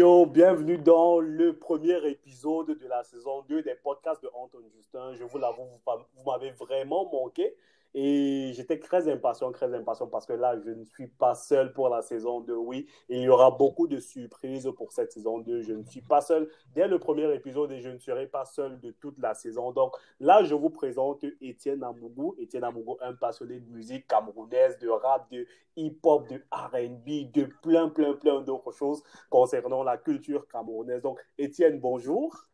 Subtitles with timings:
[0.00, 5.12] bienvenue dans le premier épisode de la saison 2 des podcasts de Anton Justin.
[5.12, 7.54] Je vous l'avoue, vous m'avez vraiment manqué.
[7.92, 11.88] Et j'étais très impatient, très impatient parce que là, je ne suis pas seul pour
[11.88, 12.86] la saison 2, oui.
[13.08, 15.62] Et il y aura beaucoup de surprises pour cette saison 2.
[15.62, 18.78] Je ne suis pas seul dès le premier épisode et je ne serai pas seul
[18.78, 19.72] de toute la saison.
[19.72, 22.36] Donc là, je vous présente Étienne Amougou.
[22.38, 27.88] Étienne Amougou, un passionné de musique camerounaise, de rap, de hip-hop, de RB, de plein,
[27.88, 31.02] plein, plein d'autres choses concernant la culture camerounaise.
[31.02, 32.46] Donc, Étienne, bonjour.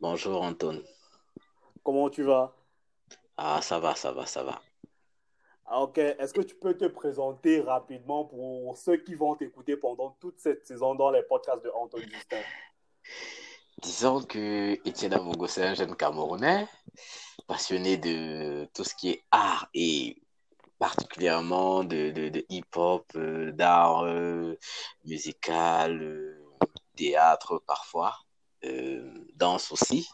[0.00, 0.80] Bonjour, Anton.
[1.82, 2.54] Comment tu vas?
[3.42, 4.60] Ah, ça va, ça va, ça va.
[5.64, 10.10] Ah, ok, est-ce que tu peux te présenter rapidement pour ceux qui vont t'écouter pendant
[10.20, 12.42] toute cette saison dans les podcasts de Anton Justin?
[13.80, 16.68] Disons que Étienne Amogo, c'est un jeune Camerounais,
[17.46, 20.20] passionné de tout ce qui est art et
[20.78, 24.58] particulièrement de, de, hip-hop, euh, d'art euh,
[25.06, 26.46] musical, euh,
[26.94, 28.18] théâtre parfois.
[28.64, 30.08] Euh, danse aussi.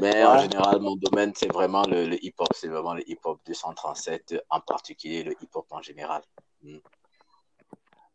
[0.00, 2.48] Mais en général, mon domaine, c'est vraiment le, hip-hop.
[2.54, 6.22] C'est vraiment le hip-hop 237, en particulier le hip-hop en général.
[6.62, 6.78] Hmm.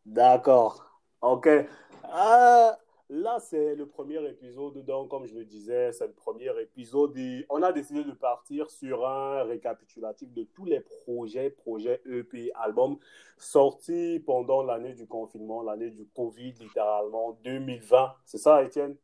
[0.05, 0.86] D'accord.
[1.22, 1.47] OK.
[1.47, 2.72] Euh,
[3.09, 4.86] là, c'est le premier épisode.
[4.86, 7.17] Donc, comme je le disais, c'est le premier épisode.
[7.50, 13.00] on a décidé de partir sur un récapitulatif de tous les projets, projets EP, albums
[13.38, 18.14] sortis pendant l'année du confinement, l'année du Covid, littéralement 2020.
[18.25, 18.95] C'est ça, Étienne?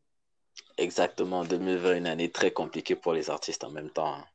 [0.78, 4.16] Exactement, 2020, une année très compliquée pour les artistes en même temps.
[4.16, 4.26] Hein.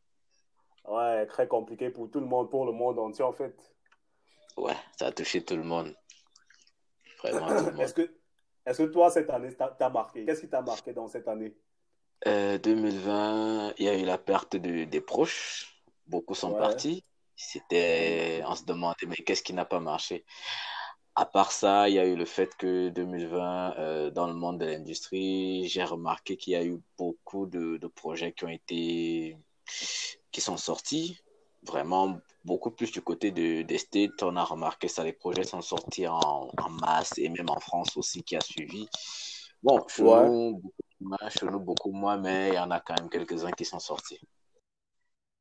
[0.86, 3.54] Ouais, très compliqué pour tout le monde, pour le monde entier en fait.
[4.56, 5.94] Ouais, ça a touché tout le monde.
[7.22, 7.80] Vraiment tout le monde.
[7.80, 8.10] Est-ce que,
[8.66, 10.24] est que toi, cette année, t'as marqué?
[10.24, 11.54] Qu'est-ce qui t'a marqué dans cette année?
[12.24, 15.82] 2020, euh, il y a eu la perte de, des proches.
[16.06, 17.04] Beaucoup sont partis.
[17.36, 20.24] C'était, on se demandait, mais qu'est-ce qui n'a pas marché?
[21.14, 24.58] À part ça, il y a eu le fait que 2020, euh, dans le monde
[24.58, 29.36] de l'industrie, j'ai remarqué qu'il y a eu beaucoup de, projets qui ont été,
[30.30, 31.18] qui sont sortis.
[31.62, 34.22] Vraiment, beaucoup plus du côté de, des States.
[34.22, 36.50] On a remarqué ça, les projets sont sortis en,
[36.80, 38.88] masse et même en France aussi qui a suivi.
[39.62, 43.66] Bon, chez, nous, beaucoup, beaucoup moins, mais il y en a quand même quelques-uns qui
[43.66, 44.20] sont sortis.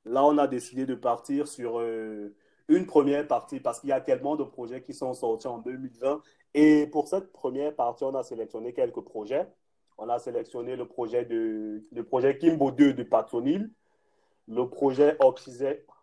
[0.06, 2.36] Là, on a décidé de partir sur euh,
[2.70, 6.22] une première partie parce qu'il y a tellement de projets qui sont sortis en 2020.
[6.54, 9.48] Et pour cette première partie, on a sélectionné quelques projets.
[9.98, 13.70] On a sélectionné le projet, de, le projet Kimbo 2 de Patronil,
[14.48, 15.18] le projet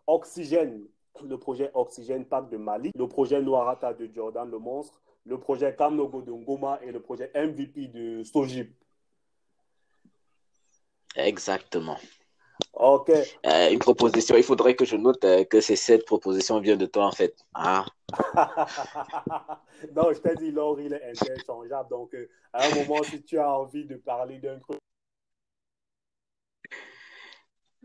[0.05, 0.83] Oxygène,
[1.27, 5.75] le projet Oxygène Parc de Mali, le projet Noirata de Jordan le Monstre, le projet
[5.75, 8.71] Kamnogo de Ngoma et le projet MVP de Sojip.
[11.15, 11.97] Exactement.
[12.73, 13.09] Ok.
[13.09, 16.85] Euh, une proposition, il faudrait que je note euh, que ces sept propositions viennent de
[16.85, 17.35] toi, en fait.
[17.53, 17.85] Ah.
[19.95, 21.89] non, je t'ai dit, Laure, il est interchangeable.
[21.89, 24.79] Donc, euh, à un moment, si tu as envie de parler d'un truc.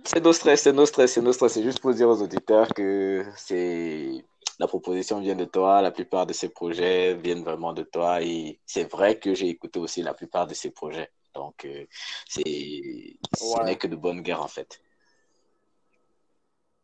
[0.05, 1.53] C'est nos stress, c'est nos stress, c'est nos stress.
[1.53, 4.25] C'est juste pour dire aux auditeurs que c'est
[4.59, 8.61] la proposition vient de toi, la plupart de ces projets viennent vraiment de toi et
[8.67, 11.11] c'est vrai que j'ai écouté aussi la plupart de ces projets.
[11.35, 11.87] Donc, euh,
[12.29, 14.81] c'est, ce n'est que de bonne guerre, en fait.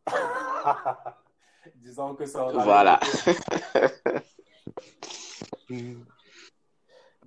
[1.77, 2.45] Disons que ça.
[2.45, 2.99] Voilà.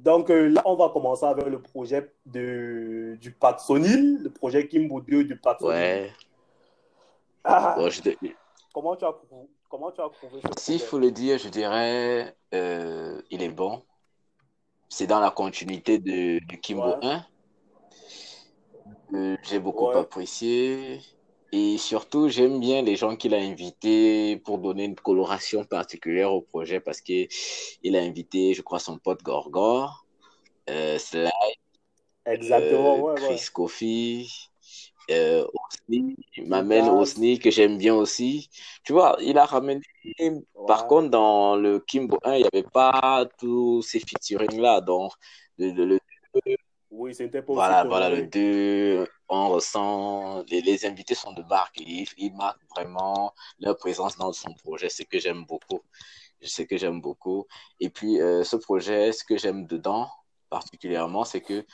[0.02, 5.00] Donc euh, là, on va commencer avec le projet de, du Patsonil, le projet Kimbo
[5.00, 5.76] 2 du Patsonil.
[5.76, 6.12] Ouais.
[7.44, 7.76] Ah.
[8.74, 9.14] comment, tu as,
[9.70, 13.84] comment tu as trouvé ce S'il faut le dire, je dirais, euh, il est bon
[14.91, 17.25] c'est dans la continuité de, du Kimbo 1.
[19.13, 21.00] Euh, j'ai beaucoup apprécié.
[21.53, 26.41] Et surtout, j'aime bien les gens qu'il a invités pour donner une coloration particulière au
[26.41, 27.28] projet parce qu'il
[27.96, 30.06] a invité, je crois, son pote Gorgor,
[30.69, 31.29] euh, Sly,
[32.25, 34.51] Exactement, euh, Chris Kofi,
[35.10, 36.16] euh, Osni,
[36.46, 38.50] Mamel Osni, que j'aime bien aussi.
[38.84, 39.82] Tu vois, il a ramené.
[40.68, 44.82] Par contre, dans le Kimbo 1, il n'y avait pas tous ces featuring-là.
[44.82, 45.12] Donc,
[45.58, 46.00] le,
[46.92, 50.44] oui, c'était pas Voilà, voilà, le 2, on ressent.
[50.50, 51.80] Les, invités sont de marque.
[51.80, 55.82] Ils, ils marquent vraiment leur présence dans son projet, ce que j'aime beaucoup.
[56.42, 57.47] Ce que j'aime beaucoup.
[57.80, 60.09] Et puis, euh, ce projet, ce que j'aime dedans,
[60.50, 61.66] particulièrement, c'est que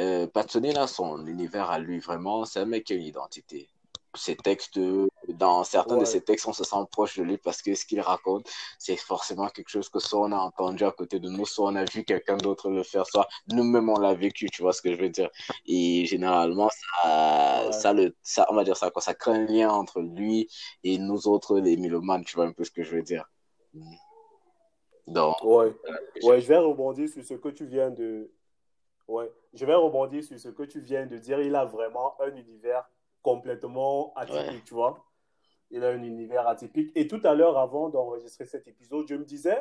[0.00, 0.26] euh,
[0.74, 3.68] là, son univers à lui, vraiment, c'est un mec qui a une identité.
[4.14, 4.78] Ses textes,
[5.28, 8.00] dans certains de ses textes, on se sent proche de lui parce que ce qu'il
[8.00, 8.46] raconte,
[8.78, 11.76] c'est forcément quelque chose que soit on a entendu à côté de nous, soit on
[11.76, 14.94] a vu quelqu'un d'autre le faire, soit nous-mêmes on l'a vécu, tu vois ce que
[14.94, 15.30] je veux dire.
[15.66, 19.70] Et généralement, ça, ça, le, ça, on va dire ça, quoi, ça crée un lien
[19.70, 20.46] entre lui
[20.84, 23.24] et nous autres, les mélomanes, tu vois un peu ce que je veux dire.
[25.06, 25.74] Donc, ouais.
[26.22, 28.30] ouais, je vais rebondir sur ce que tu viens de,
[29.08, 31.40] Ouais, je vais rebondir sur ce que tu viens de dire.
[31.40, 32.88] Il a vraiment un univers
[33.22, 35.04] complètement atypique, tu vois.
[35.70, 36.92] Il a un univers atypique.
[36.94, 39.58] Et tout à l'heure, avant d'enregistrer cet épisode, je me disais,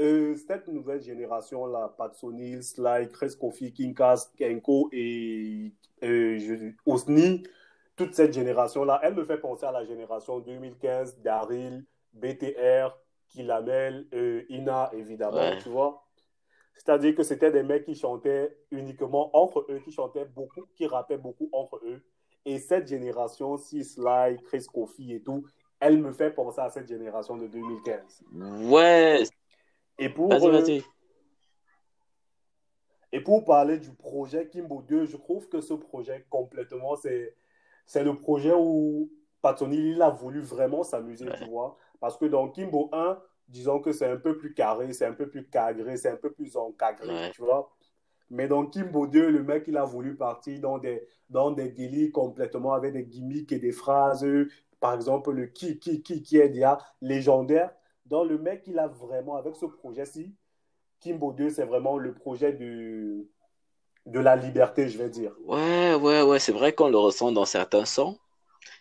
[0.00, 5.72] euh, cette nouvelle génération-là, Patsonil, Sly, Chris Kofi, Kinkas, Kenko et
[6.02, 7.44] euh, Osni,
[7.94, 12.98] toute cette génération-là, elle me fait penser à la génération 2015, Daryl, BTR,
[13.28, 16.03] Kilamel, euh, Ina, évidemment, tu vois.
[16.74, 21.18] C'est-à-dire que c'était des mecs qui chantaient uniquement entre eux, qui chantaient beaucoup, qui rappaient
[21.18, 22.02] beaucoup entre eux.
[22.44, 25.46] Et cette génération, si Sly, Chris Kofi et tout,
[25.80, 28.24] elle me fait penser à cette génération de 2015.
[28.70, 29.22] Ouais.
[29.98, 30.80] Et pour, euh,
[33.12, 37.36] et pour parler du projet Kimbo 2, je trouve que ce projet complètement, c'est,
[37.86, 39.10] c'est le projet où
[39.40, 41.76] Patoni, il a voulu vraiment s'amuser, tu vois.
[42.00, 45.28] Parce que dans Kimbo 1, disons que c'est un peu plus carré, c'est un peu
[45.28, 47.72] plus cadré, c'est un peu plus encadré, tu vois.
[48.30, 52.10] Mais dans Kimbo 2, le mec, il a voulu partir dans des, dans des délits
[52.10, 54.26] complètement avec des gimmicks et des phrases.
[54.80, 57.72] Par exemple, le qui, qui, qui, qui est déjà légendaire.
[58.06, 60.34] Donc, le mec, il a vraiment, avec ce projet-ci,
[61.00, 63.28] Kimbo 2, c'est vraiment le projet de,
[64.06, 65.34] de la liberté, je vais dire.
[65.44, 68.18] Ouais, ouais, ouais, c'est vrai qu'on le ressent dans certains sons.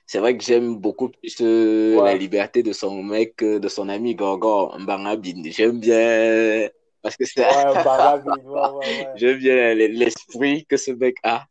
[0.06, 3.90] C'est vrai que j'aime beaucoup plus euh, la liberté de son mec, euh, de son
[3.90, 5.42] ami Gorgo Mbangabin.
[5.46, 6.70] J'aime bien
[7.04, 7.44] parce que c'est.
[9.16, 11.46] J'aime bien l'esprit que ce mec a.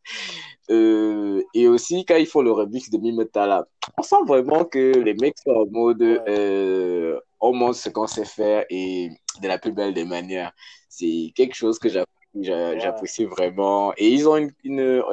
[0.69, 3.67] Euh, et aussi, quand il faut le remix de Mimetala,
[3.97, 8.25] on sent vraiment que les mecs sont en mode euh, on montre ce qu'on sait
[8.25, 9.09] faire et
[9.41, 10.53] de la plus belle des manières.
[10.89, 13.93] C'est quelque chose que j'apprécie vraiment.
[13.97, 15.03] Et ils ont une, une,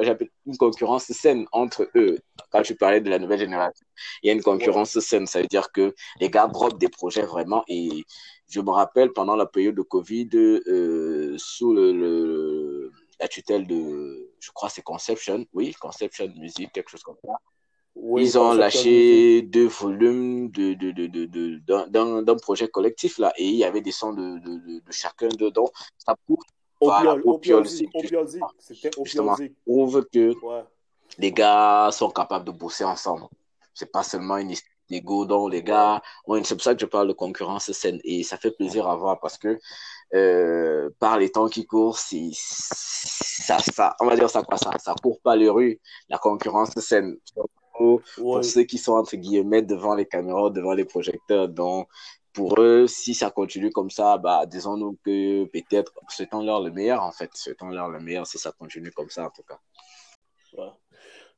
[0.45, 2.17] une, concurrence saine entre eux.
[2.51, 3.85] Quand tu parlais de la nouvelle génération,
[4.23, 5.27] il y a une concurrence saine.
[5.27, 7.63] Ça veut dire que les gars drop des projets vraiment.
[7.67, 8.03] Et
[8.49, 12.91] je me rappelle pendant la période de Covid, euh, sous le
[13.21, 17.33] la tutelle de, je crois c'est Conception, oui, Conception Music, quelque chose comme ça.
[18.17, 23.55] Ils ont lâché deux volumes de, de, de, de, d'un projet collectif là, et il
[23.55, 25.69] y avait des sons de, de, chacun dedans.
[25.97, 26.39] Ça prouve,
[26.81, 27.15] voilà,
[28.59, 28.89] c'était
[29.65, 30.33] prouve que
[31.17, 33.25] les gars sont capables de bosser ensemble.
[33.73, 36.01] C'est pas seulement une histoire d'ego dont les gars,
[36.43, 39.19] c'est pour ça que je parle de concurrence saine et ça fait plaisir à voir
[39.19, 39.57] parce que
[40.13, 44.93] euh, par les temps qui courent, ça, ça, on va dire ça quoi, ça, ça
[45.01, 45.79] court pas les rues.
[46.09, 47.17] La concurrence saine.
[47.77, 51.47] Pour, pour ceux qui sont entre guillemets devant les caméras, devant les projecteurs.
[51.47, 51.87] Donc,
[52.33, 57.11] pour eux, si ça continue comme ça, bah, disons-nous que peut-être, souhaitons-leur le meilleur, en
[57.11, 57.29] fait.
[57.33, 59.59] Souhaitons-leur le meilleur si ça continue comme ça, en tout cas.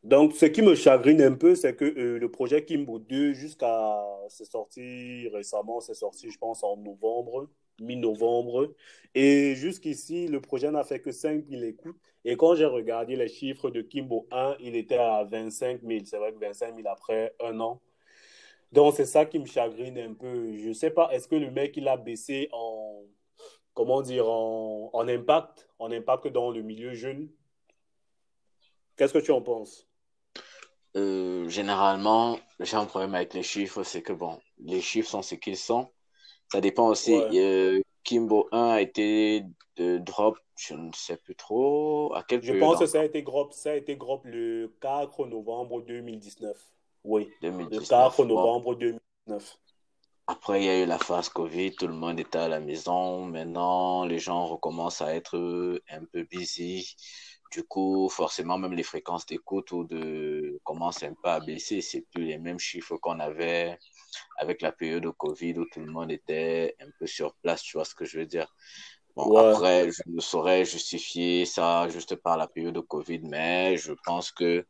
[0.04, 4.04] Donc, ce qui me chagrine un peu, c'est que euh, le projet Kimbo 2, jusqu'à.
[4.30, 7.48] C'est sorti récemment, c'est sorti, je pense, en novembre
[7.82, 8.74] mi-novembre.
[9.16, 11.98] Et jusqu'ici, le projet n'a fait que 5 000 écoutes.
[12.26, 16.06] Et quand j'ai regardé les chiffres de Kimbo 1, il était à 25 000.
[16.06, 17.82] C'est vrai que 25 000 après un an.
[18.74, 20.58] Donc, c'est ça qui me chagrine un peu.
[20.58, 23.04] Je ne sais pas, est-ce que le mec, il a baissé en,
[23.76, 27.30] comment dire, en, en impact, en impact dans le milieu jeune?
[28.98, 29.88] Qu'est-ce que tu en penses?
[30.96, 35.36] Euh, Généralement, j'ai un problème avec les chiffres, c'est que bon, les chiffres sont ce
[35.36, 35.90] qu'ils sont.
[36.52, 37.14] Ça dépend aussi.
[37.14, 39.44] Euh, Kimbo 1 a été
[39.76, 42.14] de drop, je ne sais plus trop.
[42.16, 45.28] À quel Je pense que ça a été drop, ça a été drop le 4
[45.28, 46.58] novembre 2019.
[47.04, 47.82] Oui, 2019.
[47.82, 49.58] le 4 novembre 2019.
[50.26, 53.26] Après, il y a eu la phase Covid, tout le monde était à la maison.
[53.26, 56.96] Maintenant, les gens recommencent à être un peu busy.
[57.52, 61.82] Du coup, forcément, même les fréquences d'écoute ou de commencent un peu à baisser.
[61.82, 63.78] C'est plus les mêmes chiffres qu'on avait
[64.38, 67.78] avec la période de Covid où tout le monde était un peu sur place, tu
[67.78, 68.48] vois ce que je veux dire?
[69.16, 73.94] Bon, après, je ne saurais justifier ça juste par la période de Covid, mais je
[74.06, 74.66] pense que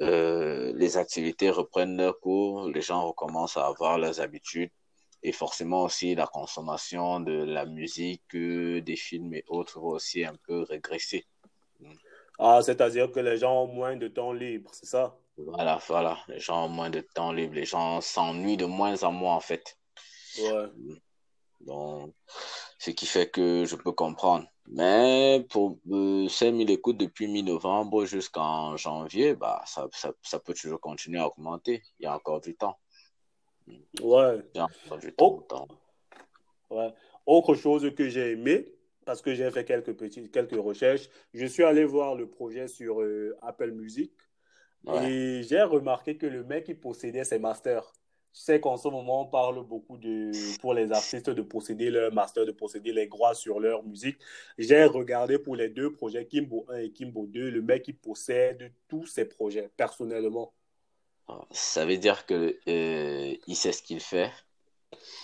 [0.00, 4.70] euh, les activités reprennent leur cours, les gens recommencent à avoir leurs habitudes
[5.22, 10.24] et forcément aussi la consommation de la musique, euh, des films et autres va aussi
[10.24, 11.26] un peu régresser.
[12.38, 15.18] Ah, c'est-à-dire que les gens ont moins de temps libre, c'est ça?
[15.36, 16.18] Voilà, voilà.
[16.28, 17.54] Les gens ont moins de temps libre.
[17.54, 19.76] Les gens s'ennuient de moins en moins, en fait.
[20.40, 20.66] Ouais.
[21.60, 22.14] Donc,
[22.78, 24.46] ce qui fait que je peux comprendre.
[24.70, 30.80] Mais pour euh, 5000 écoutes depuis mi-novembre jusqu'en janvier, bah, ça, ça, ça, peut toujours
[30.80, 31.82] continuer à augmenter.
[31.98, 32.78] Il y a encore du temps.
[34.00, 34.38] Ouais.
[34.54, 35.68] Il y a encore du temps.
[36.70, 36.92] Ouais.
[37.24, 38.66] Autre chose que j'ai aimé,
[39.06, 43.00] parce que j'ai fait quelques, petites, quelques recherches, je suis allé voir le projet sur
[43.00, 44.12] euh, Apple Music.
[45.02, 47.92] Et j'ai remarqué que le mec, il possédait ses masters.
[48.38, 50.30] Je sais qu'en ce moment, on parle beaucoup de,
[50.60, 54.16] pour les artistes de posséder leur master, de posséder les droits sur leur musique.
[54.56, 58.72] J'ai regardé pour les deux projets, Kimbo 1 et Kimbo 2, le mec qui possède
[58.86, 60.52] tous ces projets, personnellement.
[61.50, 64.30] Ça veut dire que euh, il sait ce qu'il fait,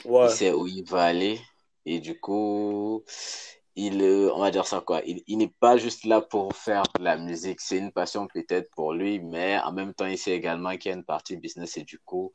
[0.05, 1.39] Ouais, il sait où il va aller,
[1.87, 3.05] et du coup,
[3.77, 6.85] il, euh, on va dire ça quoi, il, il n'est pas juste là pour faire
[6.99, 10.33] de la musique, c'est une passion peut-être pour lui, mais en même temps, il sait
[10.33, 12.33] également qu'il y a une partie business, et du coup,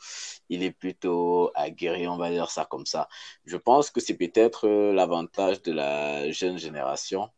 [0.50, 3.08] il est plutôt aguerri, on va dire ça comme ça.
[3.46, 7.30] Je pense que c'est peut-être euh, l'avantage de la jeune génération.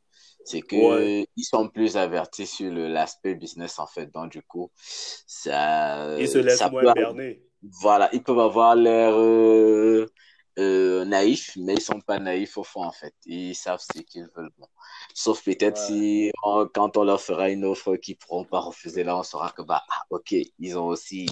[0.43, 1.23] C'est ouais.
[1.23, 4.07] que ils sont plus avertis sur l'aspect business en fait.
[4.11, 7.43] Donc du coup, ça, Il se laisse ça moins berner.
[7.61, 10.07] voilà, ils peuvent avoir l'air euh,
[10.61, 13.13] euh, naïfs, mais ils sont pas naïfs au fond, en fait.
[13.25, 14.51] Ils savent ce qu'ils veulent.
[14.57, 14.67] Bon.
[15.13, 15.87] Sauf peut-être Ouais.
[15.87, 19.51] si, on- quand on leur fera une offre qu'ils pourront pas refuser, là, on saura
[19.51, 21.27] que, bah, ah, ok, ils ont aussi.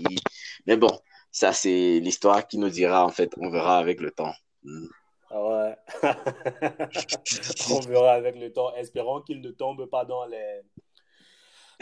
[0.66, 0.92] Mais bon,
[1.32, 3.32] ça, c'est l'histoire qui nous dira, en fait.
[3.38, 4.34] On verra avec le temps.
[4.64, 4.88] Hmm.
[5.32, 5.76] Ah Ouais.
[7.72, 8.74] On verra avec le temps.
[8.76, 10.62] Espérons qu'il ne tombe pas dans les,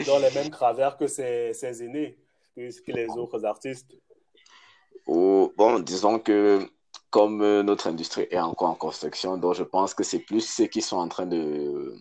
[0.06, 2.18] dans les mêmes travers que ses, ses aînés,
[2.54, 3.96] que, les autres artistes.
[5.06, 6.68] Ou, bon, disons que,
[7.10, 10.66] comme euh, notre industrie est encore en construction, donc je pense que c'est plus ceux
[10.66, 11.94] qui sont en train de,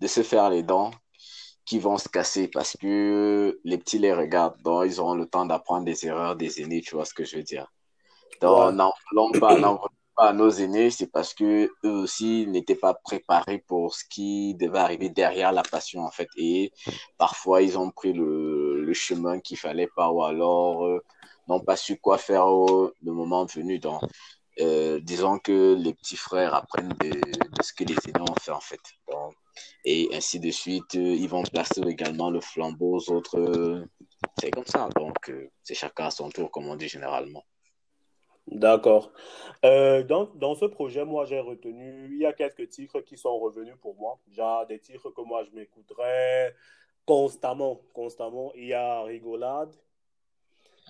[0.00, 0.90] de se faire les dents
[1.64, 5.46] qui vont se casser parce que les petits les regardent, donc ils auront le temps
[5.46, 7.66] d'apprendre des erreurs des aînés, tu vois ce que je veux dire.
[8.42, 8.48] Ouais.
[8.48, 9.56] Donc, n'en voulons pas,
[10.16, 14.54] pas à nos aînés, c'est parce que eux aussi n'étaient pas préparés pour ce qui
[14.54, 16.28] devait arriver derrière la passion, en fait.
[16.36, 16.72] Et
[17.18, 18.51] parfois, ils ont pris le,
[18.94, 21.02] chemin qu'il fallait pas, ou alors euh,
[21.48, 23.78] n'ont pas su quoi faire au le moment venu.
[23.78, 24.02] Donc,
[24.60, 27.10] euh, disons que les petits frères apprennent de,
[27.62, 28.80] ce que les aînés ont fait, en fait.
[29.10, 29.34] Donc,
[29.84, 33.38] et ainsi de suite, euh, ils vont placer également le flambeau aux autres.
[33.38, 33.84] euh,
[34.38, 34.88] c'est comme ça.
[34.96, 37.44] Donc, euh, c'est chacun à son tour, comme on dit généralement.
[38.46, 39.12] D'accord.
[39.64, 43.38] Euh, dans, dans ce projet, moi, j'ai retenu, il y a quelques titres qui sont
[43.38, 44.18] revenus pour moi.
[44.30, 46.54] Genre des titres que moi, je m'écouterais
[47.06, 48.52] constamment, constamment.
[48.54, 49.74] Il y a Rigolade,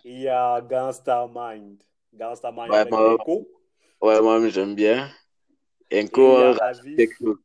[0.04, 1.82] il y a Gangsta Mind.
[2.12, 3.48] Gangsta Mind Ouais, avec moi, Echo.
[4.00, 5.10] ouais, moi, j'aime bien.
[5.92, 7.36] A rajoute quelque chose.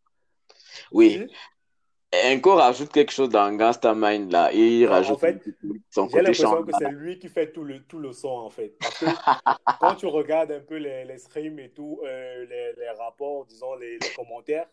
[0.91, 1.27] Oui?
[2.25, 4.51] Enco rajoute quelque chose dans Gangsta Mind, là.
[4.53, 5.43] Il Non, en rajoute fait,
[5.89, 8.69] son j'ai l'impression que c'est lui qui fait tout le, tout le son, en fait.
[8.79, 9.05] Parce que
[9.81, 13.75] quand tu regardes un peu les, les streams et tout, euh, les, les rapports, disons,
[13.75, 14.67] les, les commentaires,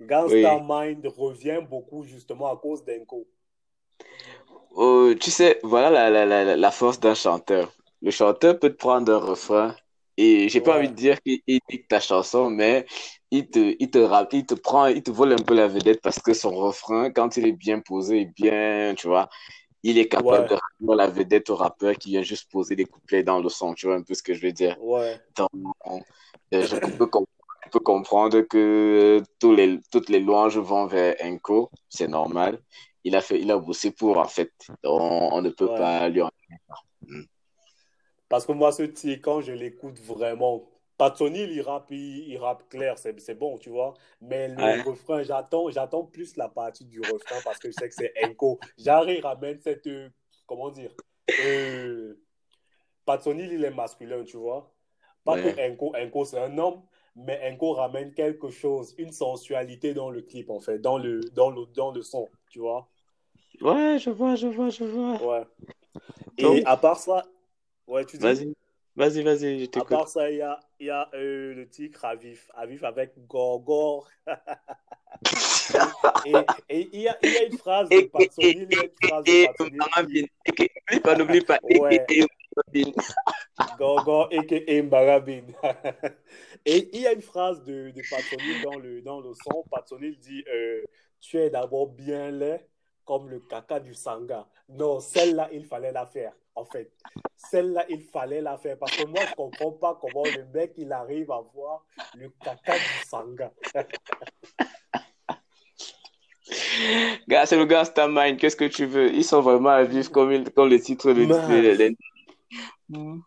[0.00, 0.58] Gangsta Oui.
[0.58, 3.26] Mind revient beaucoup justement à cause d'Enco.
[4.72, 7.72] Oh, tu sais, voilà la, la, la, la force d'un chanteur.
[8.02, 9.74] Le chanteur peut te prendre un refrain
[10.16, 12.86] et j'ai pas envie de dire qu'il il pique ta chanson, mais
[13.30, 16.00] il te, il te rappe, il te prend, il te vole un peu la vedette
[16.02, 19.28] parce que son refrain, quand il est bien posé, bien, tu vois,
[19.84, 22.86] il est capable ouais, de ramener la vedette au rappeur qui vient juste poser des
[22.86, 24.76] couplets dans le son, tu vois un peu ce que je veux dire.
[24.76, 25.20] ouais.
[25.36, 25.50] Donc,
[26.54, 27.35] euh, je peux, com- je
[27.76, 32.58] peux comprendre que tous les, toutes les louanges vont vers Enco, c'est normal.
[33.04, 34.52] Il a fait, il a bossé pour, en fait.
[34.82, 35.00] Donc,
[35.32, 35.76] on ne peut Ouais.
[35.76, 36.30] pas lui en...
[37.02, 37.22] Mm.
[38.28, 40.64] Parce que moi, ce titre, quand je l'écoute vraiment,
[40.98, 43.94] Patsoni, il rappe, il, il rappe clair, c'est c'est bon, tu vois.
[44.20, 44.82] Mais le Ouais.
[44.82, 48.58] refrain, j'attends, j'attends plus la partie du refrain parce que je sais que c'est Enco.
[48.78, 50.08] Il ramène cette, euh,
[50.46, 50.90] comment dire,
[51.44, 52.18] euh,
[53.04, 54.72] Patsoni, il est masculin, tu vois.
[55.24, 55.70] Pas que Ouais.
[55.70, 56.82] Enco, Enco, c'est un homme,
[57.16, 61.50] mais Enco ramène quelque chose, une sensualité dans le clip, en fait, dans le, dans
[61.50, 62.88] le, dans le son, tu vois.
[63.60, 65.22] Ouais, je vois, je vois, je vois.
[65.22, 65.44] Ouais.
[66.36, 67.24] Et à part ça,
[67.86, 68.22] ouais, tu dis?
[68.22, 68.54] vas-y,
[68.94, 69.88] vas-y, vas-y, je À t'écoute.
[69.88, 74.08] part ça, il y a, y a euh, le titre Avif, Avif avec Gorgor.
[76.68, 78.28] Et, il y a, il y a une phrase de une phrase
[79.24, 80.28] de n'oublie
[81.00, 81.58] pas, n'oublie pas.
[81.62, 82.04] Ouais,
[86.66, 89.64] et, il y a une phrase de, de dans le, dans le son.
[89.70, 90.82] Patsoni dit euh,
[91.20, 92.66] Tu es d'abord bien laid
[93.04, 94.48] comme le caca du Sangha.
[94.68, 96.90] Non, celle-là, il fallait la faire, en fait.
[97.36, 98.78] Celle-là, il fallait la faire.
[98.78, 101.84] Parce que moi, je ne comprends pas comment le mec, il arrive à voir
[102.16, 103.52] le caca du Sangha.
[107.28, 109.12] Gars, c'est le Gangsta Mind, qu'est-ce que tu veux?
[109.12, 111.26] Ils sont vraiment à vivre comme, il- comme le titre le,
[112.88, 113.20] Mm.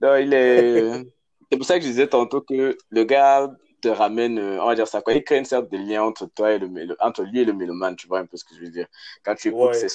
[0.00, 0.92] Non, il est.
[1.50, 4.74] C'est pour ça que je disais tantôt que le gars te ramène, euh, on va
[4.74, 7.22] dire ça quoi, il crée une sorte de lien entre toi et le, mélo- entre
[7.22, 8.86] lui et le mélomane, tu vois un peu ce que je veux dire.
[9.24, 9.90] Quand tu écoutes ses, Ouais,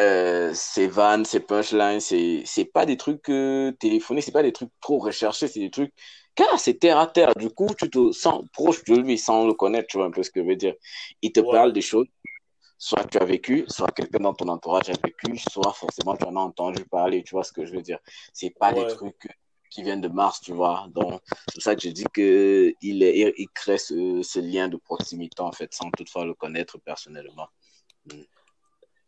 [0.00, 4.52] euh, ses vannes, ses punchlines, c'est, c'est pas des trucs euh, téléphoniques, c'est pas des
[4.52, 5.92] trucs trop recherchés, c'est des trucs,
[6.34, 7.34] car c'est terre à terre.
[7.36, 10.22] Du coup, tu te sens proche de lui sans le connaître, tu vois un peu
[10.24, 10.74] ce que je veux dire.
[11.22, 12.06] Il te ouais, parle des choses
[12.78, 16.36] soit tu as vécu, soit quelqu'un dans ton entourage a vécu, soit forcément tu en
[16.36, 17.98] as entendu parler, tu vois ce que je veux dire.
[18.32, 19.28] C'est pas des trucs
[19.68, 20.86] qui viennent de Mars, tu vois.
[20.94, 25.42] Donc, c'est pour ça que je dis qu'il il crée ce, ce, lien de proximité,
[25.42, 27.48] en fait, sans toutefois le connaître personnellement.
[28.06, 28.22] Mm.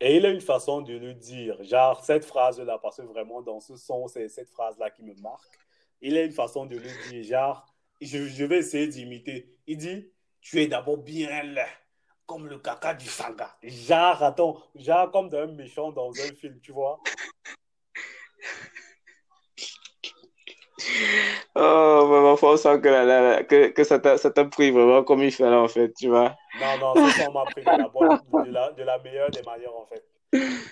[0.03, 3.61] Et il a une façon de le dire, genre cette phrase-là, parce que vraiment, dans
[3.61, 5.59] ce son, c'est cette phrase-là qui me marque.
[6.01, 7.67] Il a une façon de le dire, genre,
[8.01, 9.55] je, je vais essayer d'imiter.
[9.67, 10.11] Il dit,
[10.41, 11.67] tu es d'abord bien là
[12.31, 13.57] comme le caca du sanga.
[13.61, 17.01] Genre, attends, genre comme d'un méchant dans un film, tu vois.
[21.57, 25.67] Oh, mais on sent que, que, que ça t'a pris vraiment comme il fallait, en
[25.67, 26.37] fait, tu vois.
[26.61, 29.75] Non, non, ça m'a pris de la, bonne, de, la, de la meilleure des manières,
[29.75, 30.07] en fait.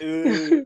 [0.02, 0.64] Euh,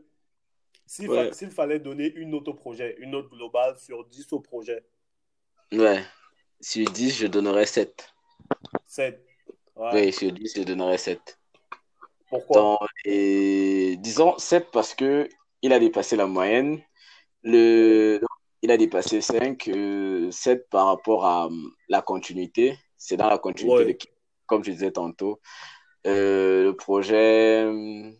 [0.85, 4.85] S'il fallait donner une autre projet, une note globale sur 10 au projet.
[5.71, 6.03] Ouais.
[6.61, 8.13] Sur 10, je donnerais 7.
[8.85, 9.32] 7.
[9.75, 11.39] Oui, sur 10, je donnerais 7.
[12.29, 12.79] Pourquoi?
[13.05, 15.27] Disons 7 parce que
[15.61, 16.81] il a dépassé la moyenne.
[17.43, 18.21] Le,
[18.61, 20.31] il a dépassé 5, 7 euh,
[20.69, 22.77] par rapport à hum, la continuité.
[22.97, 23.97] C'est dans la continuité,
[24.45, 25.41] comme je disais tantôt.
[26.07, 28.15] Euh, le projet, hum,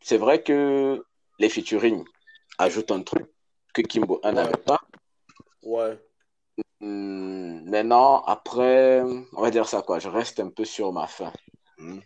[0.00, 1.04] c'est vrai que
[1.38, 2.04] les featuring
[2.58, 3.26] ajoutent un truc
[3.72, 4.80] que Kimbo 1 n'avait pas.
[5.62, 5.98] Ouais.
[6.80, 11.32] Hmm, maintenant, après, on va dire ça quoi, je reste un peu sur ma fin.
[11.78, 12.00] Hmm.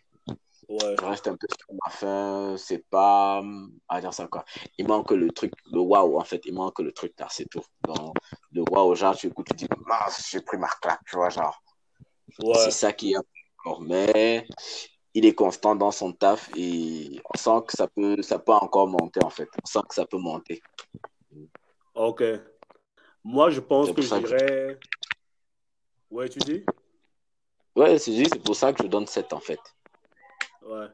[0.69, 0.97] Ouais.
[0.99, 4.45] Je reste un peu sur ma fin, c'est pas, on va dire ça quoi.
[4.79, 7.63] Il manque le truc, le waouh en fait, il manque le truc là, c'est tout.
[7.85, 8.17] Donc,
[8.53, 11.63] le waouh, genre, tu écoutes, tu dis, mince, j'ai pris ma claque, tu vois, genre.
[12.41, 12.59] Ouais.
[12.65, 14.47] C'est ça qui est encore, mais
[15.15, 18.87] il est constant dans son taf et on sent que ça peut, ça peut encore
[18.87, 19.49] monter en fait.
[19.63, 20.61] On sent que ça peut monter.
[21.95, 22.23] Ok.
[23.29, 24.79] Moi, je pense que j'irais.
[26.13, 26.65] Ouais, tu dis?
[27.75, 29.59] Ouais, c'est pour ça que je donne 7 en fait.
[30.63, 30.87] Ouais.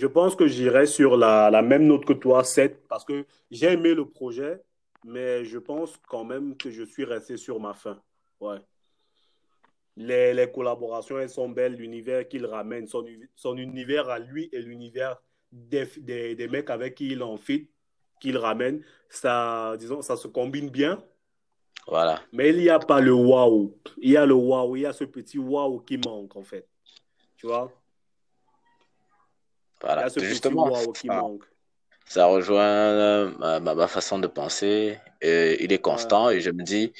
[0.00, 3.72] Je pense que j'irai sur la, la, même note que toi, 7, parce que j'ai
[3.72, 4.60] aimé le projet,
[5.04, 8.02] mais je pense quand même que je suis resté sur ma fin.
[8.40, 8.58] Ouais.
[9.96, 14.60] Les, les collaborations, elles sont belles, l'univers qu'il ramène, son, son univers à lui et
[14.60, 17.70] l'univers des, des, des, mecs avec qui il en fit,
[18.20, 21.00] qu'il ramène, ça, disons, ça se combine bien.
[21.86, 22.22] Voilà.
[22.32, 23.78] Mais il n'y a pas le waouh.
[23.98, 26.66] Il y a le waouh, il y a ce petit waouh qui manque, en fait.
[27.36, 27.70] Tu vois?
[29.80, 30.02] Voilà.
[30.02, 31.44] Il y a ce Justement, petit waouh qui ça, manque.
[32.06, 34.98] Ça rejoint euh, ma, ma, façon de penser.
[35.22, 36.36] Euh, il est constant ouais.
[36.36, 36.92] et je me dis,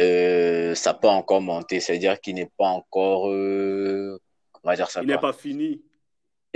[0.00, 1.80] euh, ça peut encore monter.
[1.80, 3.30] C'est-à-dire qu'il n'est pas encore.
[3.30, 4.20] Euh,
[4.62, 5.00] on va dire ça.
[5.02, 5.82] Il n'est pas fini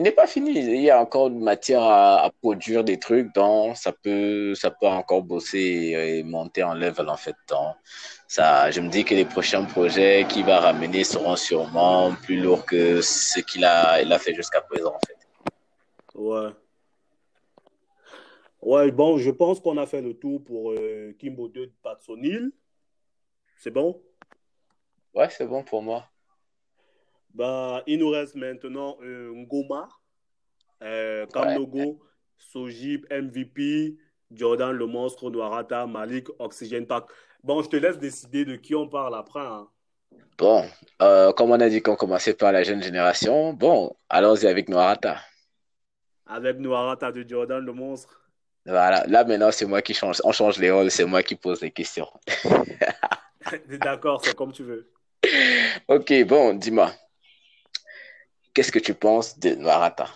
[0.01, 0.53] il n'est pas fini.
[0.53, 4.71] Il y a encore de matière à, à, produire des trucs, donc ça peut, ça
[4.71, 7.37] peut encore bosser et, et, monter en level en fait.
[7.51, 7.77] Donc,
[8.27, 12.65] ça, je me dis que les prochains projets qu'il va ramener seront sûrement plus lourds
[12.65, 15.19] que ce qu'il a, il a fait jusqu'à présent en fait.
[16.15, 16.49] Ouais.
[18.63, 22.53] Ouais, bon, je pense qu'on a fait le tour pour euh, Kimbo 2 de Patsonil.
[23.59, 24.01] C'est bon?
[25.13, 26.09] Ouais, c'est bon pour moi.
[27.35, 29.89] Bah, il nous reste maintenant euh, Ngoma,
[30.83, 31.97] euh, Kamnogo, ouais.
[32.37, 33.97] Sojib, MVP,
[34.33, 37.05] Jordan le monstre, Noirata, Malik, Oxygen Pack.
[37.43, 39.41] Bon, je te laisse décider de qui on parle après.
[39.41, 39.69] Hein.
[40.39, 40.65] Bon,
[41.03, 45.19] euh, comme on a dit qu'on commençait par la jeune génération, bon, allons-y avec Noirata.
[46.27, 48.21] Avec Noirata de Jordan le monstre.
[48.67, 51.61] Voilà, là maintenant c'est moi qui change, on change les rôles, c'est moi qui pose
[51.63, 52.09] les questions.
[53.69, 54.91] D'accord, c'est comme tu veux.
[55.89, 56.93] Ok, bon, dis-moi,
[58.55, 60.09] Qu'est-ce que tu penses de Noirata?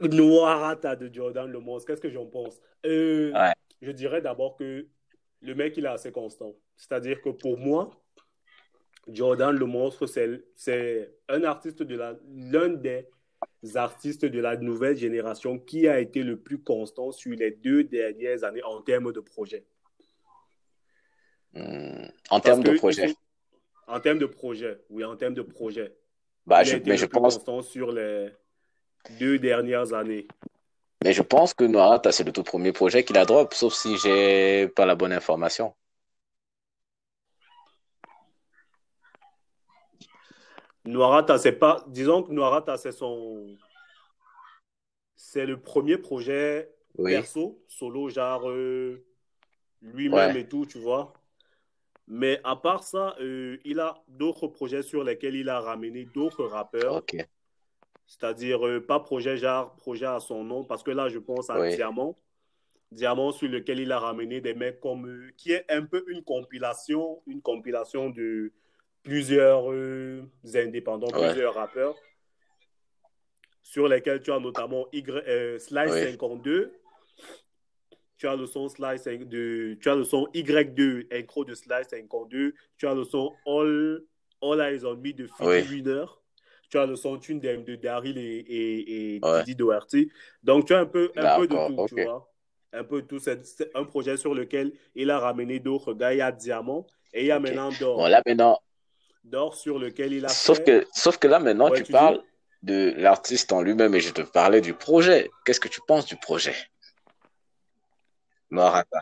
[0.00, 2.60] Noirata de Jordan Le Monstre, qu'est-ce que j'en pense?
[2.86, 3.52] Euh, ouais.
[3.80, 4.86] Je dirais d'abord que
[5.40, 6.54] le mec, il est assez constant.
[6.76, 7.90] C'est-à-dire que pour moi,
[9.08, 13.08] Jordan Le Monstre, c'est un artiste de la, l'un des
[13.74, 18.44] artistes de la nouvelle génération qui a été le plus constant sur les deux dernières
[18.44, 19.66] années en termes de projet.
[21.54, 23.14] Mmh, en termes de projet.
[23.86, 25.94] En termes de projet, oui, en termes de projet.
[26.46, 27.40] Bah, je, mais je pense.
[27.62, 28.30] sur les
[29.18, 30.26] deux dernières années.
[31.04, 33.96] Mais je pense que Noirata, c'est le tout premier projet qu'il a drop, sauf si
[33.98, 35.74] j'ai pas la bonne information.
[40.84, 41.84] Noirata, c'est pas.
[41.88, 43.56] Disons que Noirata, c'est son.
[45.16, 47.12] C'est le premier projet oui.
[47.12, 49.04] perso, solo, genre euh,
[49.80, 50.40] lui-même ouais.
[50.40, 51.12] et tout, tu vois.
[52.14, 56.44] Mais à part ça, euh, il a d'autres projets sur lesquels il a ramené d'autres
[56.44, 56.96] rappeurs.
[56.96, 57.24] Okay.
[58.06, 61.58] C'est-à-dire, euh, pas projet genre, projet à son nom, parce que là, je pense à
[61.58, 61.74] oui.
[61.74, 62.18] Diamant.
[62.90, 65.08] Diamant sur lequel il a ramené des mecs comme.
[65.08, 68.52] Euh, qui est un peu une compilation, une compilation de
[69.02, 69.68] plusieurs
[70.54, 71.30] indépendants, Ouais.
[71.30, 71.96] plusieurs rappeurs,
[73.62, 75.02] sur lesquels tu as notamment y,
[75.58, 76.10] Slice Oui.
[76.10, 76.74] 52.
[78.22, 82.54] Tu as le son Slice de, tu as le son Y2, intro de Slice 52.
[82.78, 84.00] Tu as le son All,
[84.40, 85.62] All Eyes on Me de Philly Oui.
[85.68, 86.04] Winner.
[86.70, 89.40] Tu as le son Tune de, Daryl et, et, et Ouais.
[89.40, 90.08] Didi Doherty.
[90.40, 92.32] Donc, tu as un peu, un peu de tout, tu vois.
[92.72, 93.18] Un peu de tout.
[93.18, 93.42] C'est
[93.74, 96.14] un projet sur lequel il a ramené d'autres gars.
[96.14, 97.96] Il y a Diamant et il y a maintenant Dor.
[97.96, 98.56] Bon, là maintenant,
[99.24, 100.64] D'or sur lequel il a sauf fait.
[100.82, 102.22] que, sauf que là maintenant, Ouais, tu tu parles
[102.62, 105.28] de l'artiste en lui-même et je te parlais du projet.
[105.44, 106.54] Qu'est-ce que tu penses du projet?
[108.52, 109.00] Noirata.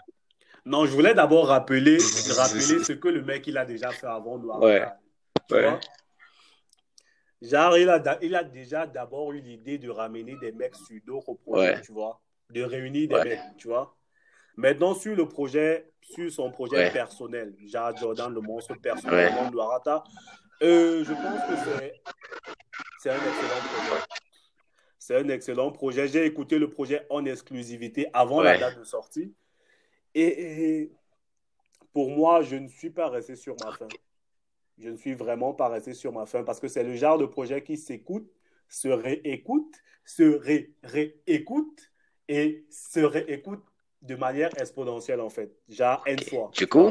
[0.64, 1.98] Non, je voulais d'abord rappeler,
[2.36, 4.38] rappeler ce que le mec il a déjà fait avant.
[4.38, 4.86] Ouais.
[5.48, 5.62] Tu Ouais.
[5.68, 5.80] vois?
[7.42, 11.34] Genre, il a, il a déjà d'abord eu l'idée de ramener des mecs sur d'autres
[11.34, 11.80] projets, Ouais.
[11.80, 12.20] tu vois?
[12.50, 13.24] De réunir des Ouais.
[13.24, 13.96] mecs, tu vois?
[14.56, 19.50] Maintenant, sur le projet, sur son projet personnel, genre Jordan, le monstre personnellement, Ouais.
[19.50, 20.04] Noirata,
[20.62, 22.02] euh, je pense que c'est,
[22.98, 24.02] c'est un excellent projet.
[24.98, 26.06] C'est un excellent projet.
[26.08, 29.34] J'ai écouté le projet en exclusivité avant la date de sortie.
[30.14, 30.92] Et, et
[31.92, 33.94] pour moi, je ne suis pas resté sur ma faim.
[34.78, 37.26] Je ne suis vraiment pas resté sur ma faim parce que c'est le genre de
[37.26, 38.30] projet qui s'écoute,
[38.68, 41.92] se réécoute, se ré- réécoute
[42.28, 43.64] et se réécoute
[44.02, 45.52] de manière exponentielle en fait.
[45.68, 46.52] Genre N fois.
[46.56, 46.90] Du coup,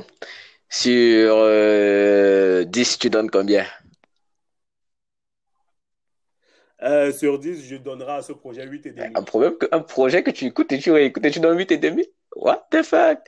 [0.69, 3.65] sur euh, 10, tu donnes combien?
[6.81, 9.15] Euh, sur 10, je donnerai à ce projet 8 et demi.
[9.15, 11.71] Un problème que, un projet que tu écoutes et tu réécoutes et tu donnes 8
[11.71, 12.05] et demi?
[12.35, 13.19] What the fuck?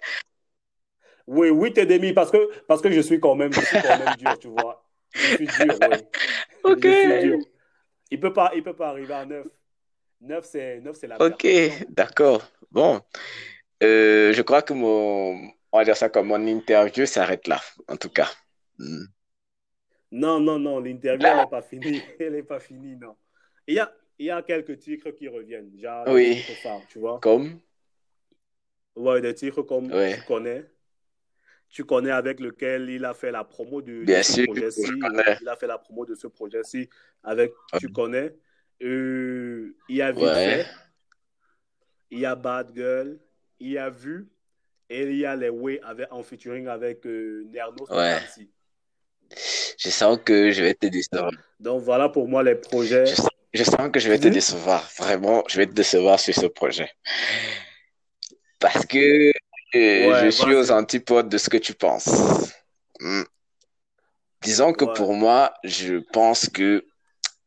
[1.28, 3.98] Oui, 8 et demi parce que, parce que je suis quand même, je suis quand
[4.00, 4.84] même dur, tu vois.
[5.14, 5.98] Je suis dur, oui.
[6.64, 6.84] Ok.
[6.84, 7.40] Je suis dur.
[8.12, 9.48] Il peut pas, il peut pas arriver à 9.
[10.22, 11.48] 9, c'est, 9, c'est la Ok,
[11.90, 12.44] d'accord.
[12.70, 13.02] Bon,
[13.82, 17.98] Euh, je crois que mon, on va dire ça comme mon interview s'arrête là, en
[17.98, 18.30] tout cas.
[18.78, 19.06] Hmm.
[20.12, 22.02] Non, non, non, l'interview, elle n'est pas finie.
[22.20, 23.16] Elle n'est pas finie, non.
[23.66, 26.44] Il y a, il y a quelques titres qui reviennent, genre Oui.
[26.90, 27.20] tu vois.
[27.22, 27.60] Comme,
[28.96, 30.16] Ouais, des titres comme Ouais.
[30.16, 30.66] tu connais.
[31.70, 34.92] Tu connais avec lequel il a fait la promo de, ce projet-ci.
[35.42, 36.90] Il a fait la promo de ce projet-ci
[37.24, 38.36] avec Tu connais.
[38.84, 40.66] Euh, il y a Vite fait.
[42.10, 43.18] Il y a Bad Girl.
[43.60, 44.28] Il y a Vu.
[44.90, 47.50] Et il y a les Way avec, en featuring avec euh.
[47.54, 48.52] Kamsi.
[49.78, 51.32] je sens que je vais te décevoir.
[51.58, 53.06] Donc voilà pour moi les projets.
[53.06, 54.90] Je, sens- je sens que je vais te décevoir.
[54.98, 56.90] Vraiment, je vais te décevoir sur ce projet.
[58.62, 59.32] Parce que
[59.76, 62.08] euh, je suis aux antipodes de ce que tu penses.
[63.00, 63.24] Hmm.
[64.44, 66.86] Disons que pour moi, je pense que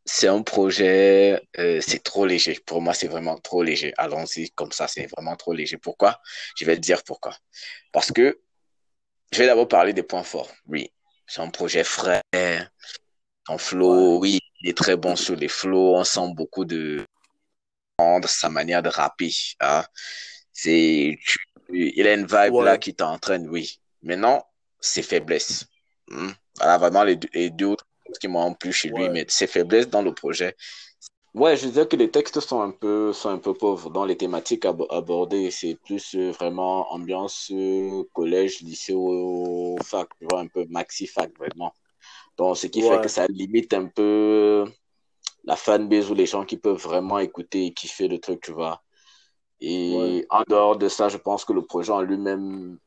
[0.04, 2.60] c'est un projet, euh, c'est trop léger.
[2.66, 3.94] Pour moi, c'est vraiment trop léger.
[3.96, 5.78] Allons-y comme ça, c'est vraiment trop léger.
[5.78, 6.20] Pourquoi?
[6.56, 7.36] Je vais te dire pourquoi.
[7.92, 8.40] Parce que
[9.32, 10.52] je vais d'abord parler des points forts.
[10.66, 10.92] Oui,
[11.26, 12.22] c'est un projet frais.
[13.46, 15.96] Son flow, oui, il est très bon sur les flows.
[15.96, 17.06] On sent beaucoup de
[18.26, 19.32] sa manière de rapper.
[19.60, 19.84] Hein.
[20.54, 21.18] C'est,
[21.68, 22.64] il a une vibe Ouais.
[22.64, 23.80] là qui t'entraîne, oui.
[24.02, 24.46] Maintenant,
[24.80, 25.66] ses faiblesses.
[26.08, 26.30] Hmm.
[26.56, 29.48] Voilà, vraiment les deux, les deux autres choses qui m'ont plu chez lui, mais ses
[29.48, 30.54] faiblesses dans le projet.
[31.34, 34.16] Ouais, je disais que les textes sont un peu, sont un peu pauvres dans les
[34.16, 35.50] thématiques abo- abordées.
[35.50, 41.36] C'est plus euh, vraiment ambiance euh, collège, lycée ou fac, tu vois, un peu maxi-fac,
[41.36, 41.74] vraiment.
[42.36, 44.64] Donc, ce qui fait que ça limite un peu
[45.42, 48.84] la fanbase ou les gens qui peuvent vraiment écouter et kiffer le truc, tu vois.
[49.66, 50.26] Et Ouais.
[50.28, 52.78] en dehors de ça, je pense que le projet en lui-même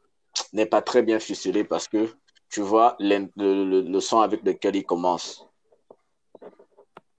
[0.53, 2.07] n'est pas très bien ficelé parce que,
[2.49, 5.47] tu vois, le, le, le son avec lequel il commence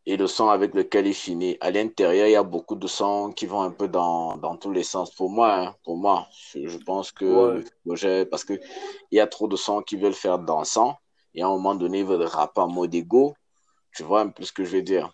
[0.07, 3.33] et le son avec lequel il finit, à l'intérieur, il y a beaucoup de sons
[3.33, 5.11] qui vont un peu dans, dans tous les sens.
[5.11, 7.55] Pour moi, hein, pour moi, je, je pense que Ouais.
[7.59, 8.55] le projet, parce que
[9.11, 10.97] il y a trop de sons qui veulent faire dansant
[11.35, 13.35] et à un moment donné, ils veulent rapper en mode ego.
[13.92, 15.12] Tu vois un peu ce que je veux dire?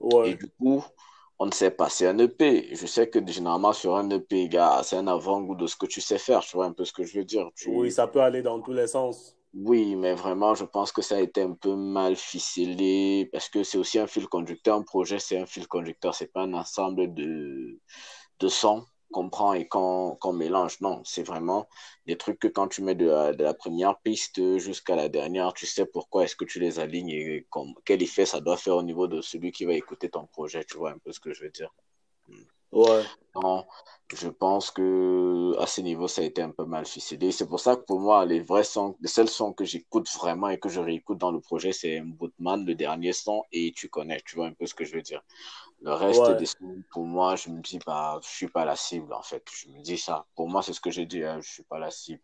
[0.00, 0.34] Ouais.
[0.34, 0.84] du coup,
[1.42, 1.88] on ne sait pas.
[1.88, 2.68] C'est un EP.
[2.72, 6.00] Je sais que généralement sur un EP, gars, c'est un avant-goût de ce que tu
[6.00, 6.38] sais faire.
[6.38, 7.48] Tu vois un peu ce que je veux dire.
[7.56, 7.68] Tu...
[7.68, 9.36] Oui, ça peut aller dans tous les sens.
[9.52, 13.64] Oui, mais vraiment, je pense que ça a été un peu mal ficelé parce que
[13.64, 14.76] c'est aussi un fil conducteur.
[14.76, 16.14] Un projet, c'est un fil conducteur.
[16.14, 17.80] C'est pas un ensemble de,
[18.38, 20.80] de sons qu'on prend et qu'on mélange.
[20.80, 21.68] Non, c'est vraiment
[22.06, 25.52] des trucs que quand tu mets de la, de la première piste jusqu'à la dernière,
[25.52, 28.76] tu sais pourquoi est-ce que tu les alignes et comme, quel effet ça doit faire
[28.76, 30.64] au niveau de celui qui va écouter ton projet.
[30.64, 31.72] Tu vois un peu ce que je veux dire.
[32.72, 33.02] Ouais.
[33.34, 33.66] Non,
[34.14, 37.30] je pense que à ce niveau, ça a été un peu mal ficelé.
[37.30, 40.48] C'est pour ça que pour moi, les vrais sons, les seuls sons que j'écoute vraiment
[40.48, 44.22] et que je réécoute dans le projet, c'est Bootman, le dernier son, et tu connais,
[44.24, 45.22] tu vois un peu ce que je veux dire.
[45.84, 46.46] Le reste des
[46.90, 49.44] pour moi, je me dis, bah, je suis pas la cible, en fait.
[49.52, 50.24] Je me dis ça.
[50.36, 52.22] Pour moi, c'est ce que j'ai dit, hein, je suis pas la cible.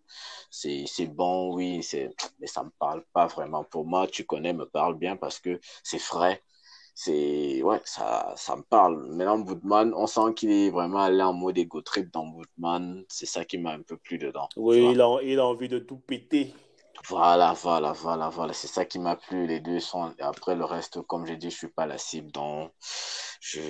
[0.50, 3.64] C'est, c'est bon, oui, c'est, mais ça me parle pas vraiment.
[3.64, 6.42] Pour moi, tu connais, me parle bien parce que c'est frais.
[6.94, 8.96] C'est, ouais, ça, ça me parle.
[9.08, 13.04] Maintenant, Bootman, on sent qu'il est vraiment allé en mode ego trip dans Bootman.
[13.08, 14.48] C'est ça qui m'a un peu plu dedans.
[14.56, 16.54] Oui, il a, il a envie de tout péter.
[17.06, 18.52] Voilà, voilà, voilà, voilà.
[18.52, 19.46] C'est ça qui m'a plu.
[19.46, 20.12] Les deux sont.
[20.20, 22.30] Après, le reste, comme j'ai dit, je suis pas la cible.
[22.32, 22.72] Donc,
[23.40, 23.61] je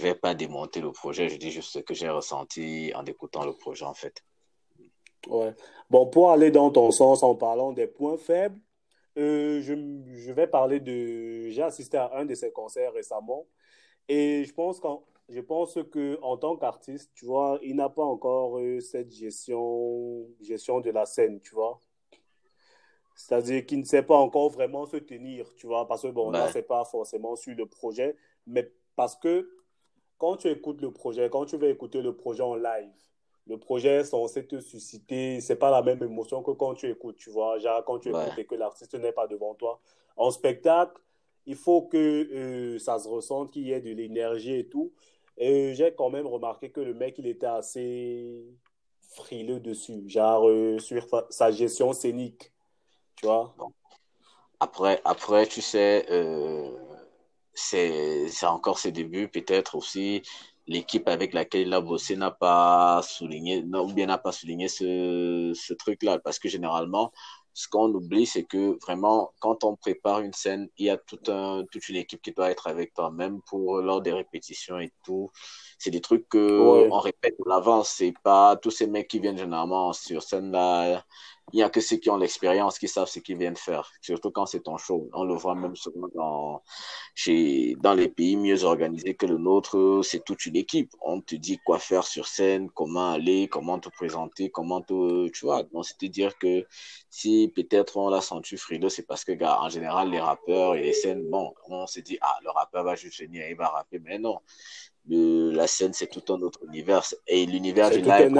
[0.00, 1.28] vais pas démonter le projet.
[1.28, 4.22] Je dis juste ce que j'ai ressenti en écoutant le projet, en fait.
[5.28, 5.54] Ouais.
[5.90, 8.58] Bon, pour aller dans ton sens en parlant des points faibles,
[9.18, 11.48] euh, je, vais parler de.
[11.50, 13.46] J'ai assisté à un de ses concerts récemment.
[14.08, 15.04] Et je pense qu'en
[15.92, 20.90] que en tant qu'artiste, tu vois, il n'a pas encore euh, cette gestion, gestion de
[20.90, 21.80] la scène, tu vois.
[23.26, 26.48] C'est-à-dire qu'il ne sait pas encore vraiment se tenir, tu vois, parce que bon, là,
[26.50, 29.48] c'est pas forcément sur le projet, mais parce que
[30.16, 32.90] quand tu écoutes le projet, quand tu vas écouter le projet en live,
[33.46, 37.18] le projet est censé te susciter, c'est pas la même émotion que quand tu écoutes,
[37.18, 39.80] tu vois, genre quand tu écoutes et que l'artiste n'est pas devant toi.
[40.16, 41.00] En spectacle,
[41.44, 44.92] il faut que euh, ça se ressente, qu'il y ait de l'énergie et tout.
[45.36, 48.46] Et j'ai quand même remarqué que le mec, il était assez
[49.00, 52.52] frileux dessus, genre euh, sur sa gestion scénique.
[53.20, 53.54] Tu vois
[54.60, 56.70] Après, après, tu sais, euh,
[57.52, 60.22] c'est encore ses débuts, peut-être aussi.
[60.66, 64.68] L'équipe avec laquelle il a bossé n'a pas souligné, non, ou bien n'a pas souligné
[64.68, 66.18] ce, ce truc-là.
[66.20, 67.12] Parce que généralement,
[67.52, 71.20] ce qu'on oublie, c'est que vraiment, quand on prépare une scène, il y a tout
[71.28, 74.92] un, toute une équipe qui doit être avec toi, même pour lors des répétitions et
[75.04, 75.30] tout.
[75.78, 77.90] C'est des trucs que on répète à l'avance.
[77.96, 81.04] C'est pas tous ces mecs qui viennent généralement sur scène là
[81.52, 84.30] il n'y a que ceux qui ont l'expérience qui savent ce qu'ils viennent faire, surtout
[84.30, 85.08] quand c'est ton show.
[85.12, 86.62] On le voit même souvent dans,
[87.14, 90.90] chez, dans les pays mieux organisés que le nôtre, c'est toute une équipe.
[91.00, 95.44] On te dit quoi faire sur scène, comment aller, comment te présenter, comment te, tu
[95.44, 95.62] vois.
[95.64, 96.66] Donc, c'est-à-dire que
[97.08, 100.82] si peut-être on l'a senti frileux, c'est parce que, gars, en général, les rappeurs et
[100.82, 103.98] les scènes, bon, on se dit, ah, le rappeur va juste venir, il va rapper,
[103.98, 104.38] mais non.
[105.08, 107.02] Le, la scène, c'est tout un autre univers.
[107.26, 108.32] Et l'univers du live.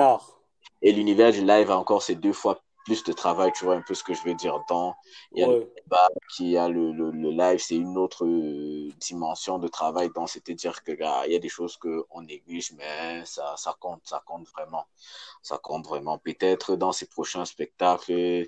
[0.82, 3.94] Et l'univers du live, encore, c'est deux fois plus de travail, tu vois un peu
[3.94, 4.58] ce que je veux dire.
[4.68, 4.94] Dans,
[5.32, 8.88] il y a le débat, qui a le, le, le live, c'est une autre euh,
[8.98, 10.10] dimension de travail.
[10.14, 10.92] Donc, c'est-à-dire que
[11.26, 14.86] il y a des choses qu'on néglige, mais ça, ça compte, ça compte vraiment.
[15.42, 16.18] Ça compte vraiment.
[16.18, 18.46] Peut-être dans ses prochains spectacles,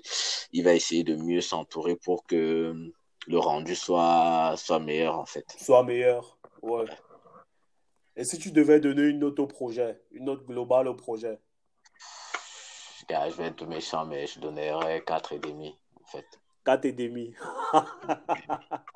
[0.51, 2.91] il va essayer de mieux s'entourer pour que
[3.27, 5.45] le rendu soit, soit meilleur, en fait.
[5.59, 6.85] Soit meilleur, ouais.
[8.15, 11.39] Et si tu devais donner une note au projet, une note globale au projet?
[13.09, 16.25] Je vais être méchant, mais je donnerais 4,5 en fait.
[16.65, 17.33] 4,5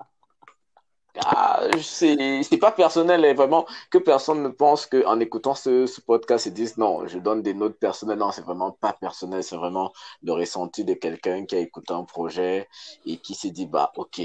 [1.25, 6.45] ah, c'est pas personnel, hein, vraiment, que personne ne pense qu'en écoutant ce, ce podcast,
[6.45, 8.19] ils disent non, je donne des notes personnelles.
[8.19, 9.91] Non, c'est vraiment pas personnel, c'est vraiment
[10.23, 12.67] le ressenti de quelqu'un qui a écouté un projet
[13.05, 14.21] et qui s'est dit, bah, ok,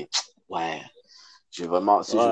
[0.51, 0.83] ouais,
[1.51, 2.29] j'ai vraiment, si je,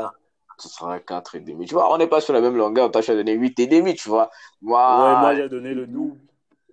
[0.58, 1.66] ce sera 4,5.
[1.66, 4.08] Tu vois, on n'est pas sur la même longueur, toi, tu as donné 8,5, tu
[4.08, 4.30] vois.
[4.60, 6.20] Moi, ouais, moi, j'ai donné le double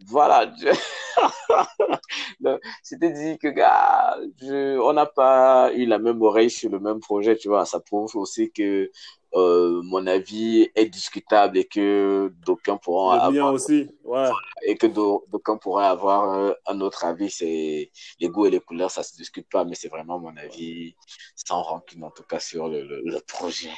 [0.06, 0.52] voilà.
[2.84, 7.00] C'était dit que, gars, je, on n'a pas eu la même oreille sur le même
[7.00, 7.66] projet, tu vois.
[7.66, 8.92] Ça prouve aussi que
[9.36, 13.54] euh, mon avis est discutable et que d'aucuns pourront le avoir.
[13.54, 14.30] aussi, ouais.
[14.66, 17.30] Et que d'aucuns pourraient avoir euh, un autre avis.
[17.30, 20.96] C'est les goûts et les couleurs, ça se discute pas, mais c'est vraiment mon avis
[21.36, 23.72] sans rancune, en tout cas, sur le, le projet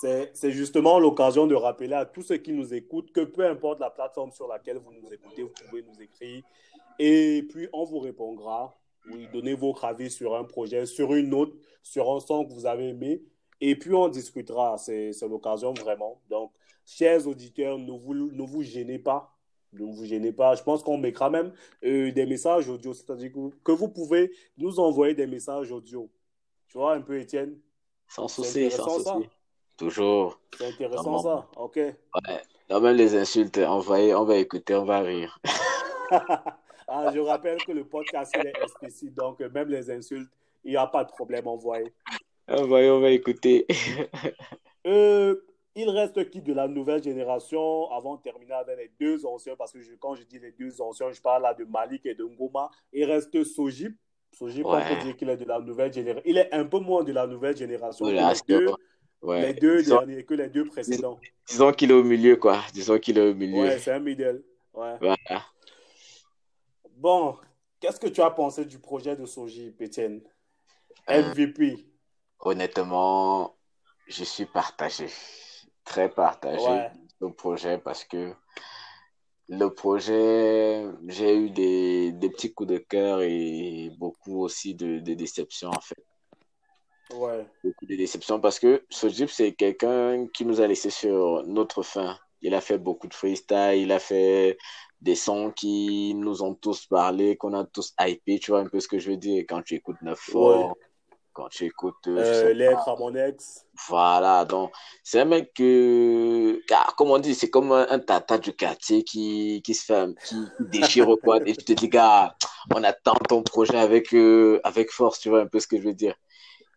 [0.00, 3.90] c'est justement l'occasion de rappeler à tous ceux qui nous écoutent que peu importe la
[3.90, 6.42] plateforme sur laquelle vous nous écoutez, vous pouvez nous écrire
[6.98, 8.76] et puis on vous répondra.
[9.10, 12.66] Oui, donnez vos avis sur un projet, sur une note, sur un son que vous
[12.66, 13.22] avez aimé
[13.60, 14.76] et puis on discutera.
[14.78, 16.20] C'est l'occasion vraiment.
[16.28, 16.52] Donc,
[16.86, 19.36] chers auditeurs, ne vous, ne vous gênez pas.
[19.72, 20.54] Ne vous gênez pas.
[20.54, 21.52] Je pense qu'on mettra même
[21.84, 26.10] euh, des messages audio, c'est-à-dire que, que vous pouvez nous envoyer des messages audio.
[26.68, 27.58] Tu vois un peu, Étienne?
[28.08, 29.28] Sans souci, sans souci.
[29.80, 30.38] Toujours.
[30.58, 31.76] C'est intéressant ça, ok.
[31.76, 31.94] Ouais.
[32.68, 35.40] Non, même les insultes, on va, on va écouter, on va rire.
[36.86, 40.28] ah, je rappelle que le podcast est explicite, donc même les insultes,
[40.64, 41.94] il n'y a pas de problème, envoyé.
[42.46, 43.66] Envoyé, on va écouter.
[44.86, 45.36] euh,
[45.74, 49.72] il reste qui de la nouvelle génération avant de terminer avec les deux anciens, parce
[49.72, 52.70] que quand je dis les deux anciens, je parle là de Malik et de Ngoma.
[52.92, 53.96] Il reste Sojip.
[54.32, 56.22] Sojip, on peut dire qu'il est de la nouvelle génération.
[56.26, 58.04] Il est un peu moins de la nouvelle génération.
[58.04, 58.74] Oui, les deux
[59.22, 61.18] derniers, que les deux précédents.
[61.46, 62.62] Disons qu'il est au milieu, quoi.
[62.72, 63.62] Disons qu'il est au milieu.
[63.62, 64.42] Ouais, c'est un middle.
[64.72, 64.96] Ouais.
[66.96, 67.36] Bon,
[67.80, 70.20] qu'est-ce que tu as pensé du projet de Soji, Pétienne?
[71.08, 71.86] MVP
[72.40, 73.56] Honnêtement,
[74.06, 75.06] je suis partagé,
[75.84, 76.88] très partagé
[77.20, 78.32] au projet parce que
[79.48, 85.14] le projet, j'ai eu des, des, petits coups de cœur et beaucoup aussi de, de
[85.14, 86.04] déceptions en fait.
[87.14, 87.46] Ouais.
[87.64, 92.18] Beaucoup de déceptions parce que Sojip, c'est quelqu'un qui nous a laissé sur notre fin.
[92.42, 94.56] Il a fait beaucoup de freestyle, il a fait
[95.00, 98.80] des sons qui nous ont tous parlé, qu'on a tous hypé, tu vois un peu
[98.80, 100.76] ce que je veux dire quand tu écoutes Neuf Fort,
[101.32, 102.06] quand tu écoutes.
[102.06, 103.66] Euh, euh à mon ex.
[103.88, 108.52] Voilà, donc c'est un mec que, ah, comme on dit, c'est comme un, tata du
[108.52, 111.38] quartier qui, qui se fait, qui déchire quoi.
[111.46, 112.34] Et tu te dis, gars,
[112.74, 115.82] on attend ton projet avec, euh, avec force, tu vois un peu ce que je
[115.82, 116.14] veux dire.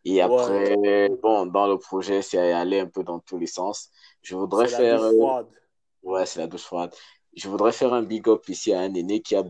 [0.06, 3.90] Et après, bon, dans le projet, c'est aller un peu dans tous les sens.
[4.22, 5.02] Je voudrais faire.
[5.02, 5.48] La douche froide.
[6.04, 6.94] Ouais, c'est la douche froide.
[7.36, 9.44] Je voudrais faire un big up ici à un aîné qui a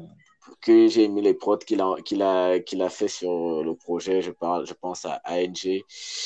[0.61, 4.21] que j'ai aimé les prods qu'il a, qu'il a, qu'il a fait sur le projet.
[4.21, 5.83] Je, parle, je pense à ANG.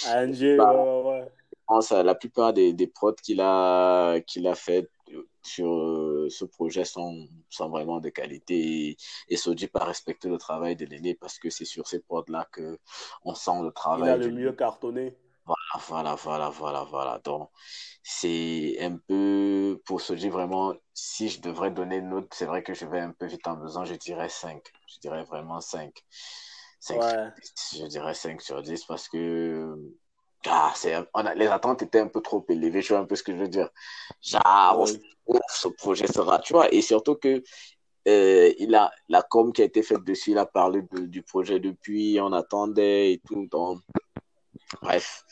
[0.08, 1.26] ANG, ouais, ouais.
[1.52, 4.90] Je pense à la plupart des, des prods qu'il a, qu'il a fait
[5.42, 8.98] sur ce projet sont, sont vraiment de qualité et,
[9.30, 13.36] et Soji pas respecter le travail de l'aîné parce que c'est sur ces prods-là qu'on
[13.36, 14.10] sent le travail.
[14.10, 15.16] Il a le mieux cartonné.
[15.46, 17.22] Voilà, voilà, voilà, voilà, voilà.
[17.24, 17.50] Donc,
[18.04, 22.74] c'est un peu, pour Soji, vraiment, si je devrais donner une note, c'est vrai que
[22.74, 24.62] je vais un peu vite en besoin, je dirais 5.
[24.88, 25.94] Je dirais vraiment 5.
[26.80, 27.02] 5
[27.74, 29.78] Je dirais 5 sur 10 parce que
[30.50, 30.74] ah,
[31.14, 33.34] on a, les attentes étaient un peu trop élevées, je vois un peu ce que
[33.34, 33.70] je veux dire.
[34.22, 34.88] Genre,
[35.50, 37.44] ce projet sera, tu vois, et surtout que
[38.08, 41.60] euh, il a, la com qui a été faite dessus, il a parlé du projet
[41.60, 43.48] depuis, on attendait et tout.
[43.48, 43.82] Donc,
[44.82, 45.24] bref,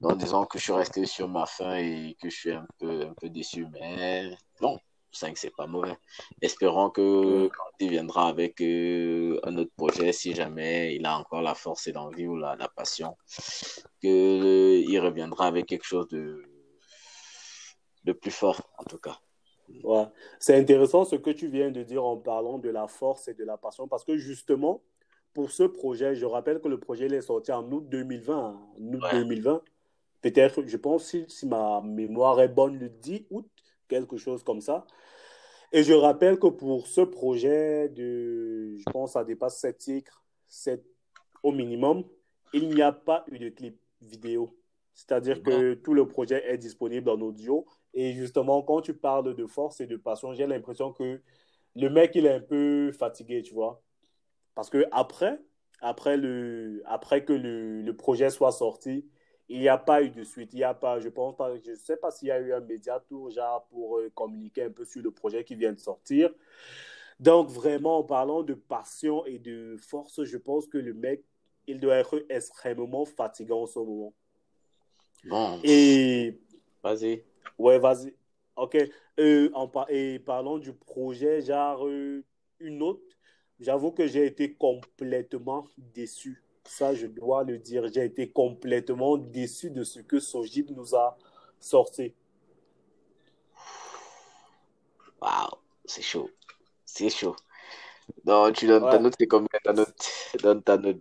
[0.00, 3.02] donc disons que je suis resté sur ma fin et que je suis un peu,
[3.02, 4.30] un peu déçu, mais
[4.60, 4.78] bon,
[5.12, 5.96] 5, c'est pas mauvais.
[6.40, 11.42] Espérons que quand il viendra avec euh, un autre projet, si jamais il a encore
[11.42, 13.16] la force et l'envie ou la, la passion,
[14.00, 16.42] qu'il reviendra avec quelque chose de,
[18.04, 19.18] de plus fort, en tout cas.
[19.84, 20.06] Ouais.
[20.38, 23.44] C'est intéressant ce que tu viens de dire en parlant de la force et de
[23.44, 24.82] la passion, parce que justement,
[25.32, 28.36] pour ce projet, je rappelle que le projet est sorti en août 2020.
[28.36, 28.60] Hein.
[28.78, 29.62] août 2020.
[30.22, 33.48] Peut-être, je pense, si, si ma mémoire est bonne, le 10 août,
[33.90, 34.86] quelque chose comme ça.
[35.72, 40.84] Et je rappelle que pour ce projet de, je pense, ça dépasse 7 titres, 7
[41.42, 42.04] au minimum,
[42.52, 44.56] il n'y a pas eu de clip vidéo.
[44.94, 47.66] C'est-à-dire que tout le projet est disponible en audio.
[47.94, 51.20] Et justement, quand tu parles de force et de passion, j'ai l'impression que
[51.76, 53.82] le mec, il est un peu fatigué, tu vois.
[54.54, 55.40] Parce que après,
[55.80, 59.08] après, le, après que le, le projet soit sorti,
[59.50, 60.52] il n'y a pas eu de suite.
[60.52, 62.60] Il y a pas, je pense pas, je sais pas s'il y a eu un
[62.60, 66.30] média tour genre pour euh, communiquer un peu sur le projet qui vient de sortir.
[67.18, 71.24] Donc vraiment, en parlant de passion et de force, je pense que le mec,
[71.66, 74.14] il doit être extrêmement fatigant en ce moment.
[75.24, 75.60] Bon.
[75.64, 76.38] Et
[76.82, 77.24] vas-y.
[77.58, 78.14] Ouais, vas-y.
[78.54, 78.76] Ok.
[79.18, 82.24] Euh, en et parlant du projet, genre euh,
[82.60, 83.02] une autre,
[83.58, 87.86] j'avoue que j'ai été complètement déçu ça, je dois le dire.
[87.92, 91.16] J'ai été complètement déçu de ce que Sojib nous a
[91.58, 92.14] sorti.
[95.20, 96.30] Waouh, c'est chaud.
[96.84, 97.36] C'est chaud.
[98.24, 100.10] Non, tu donnes ta note, c'est combien ta note?
[100.42, 101.00] Donne ta note.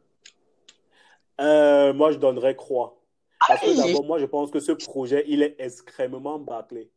[1.39, 2.99] Euh, moi, je donnerais croix.
[3.47, 6.91] Parce que d'abord, moi, je pense que ce projet, il est extrêmement bâclé.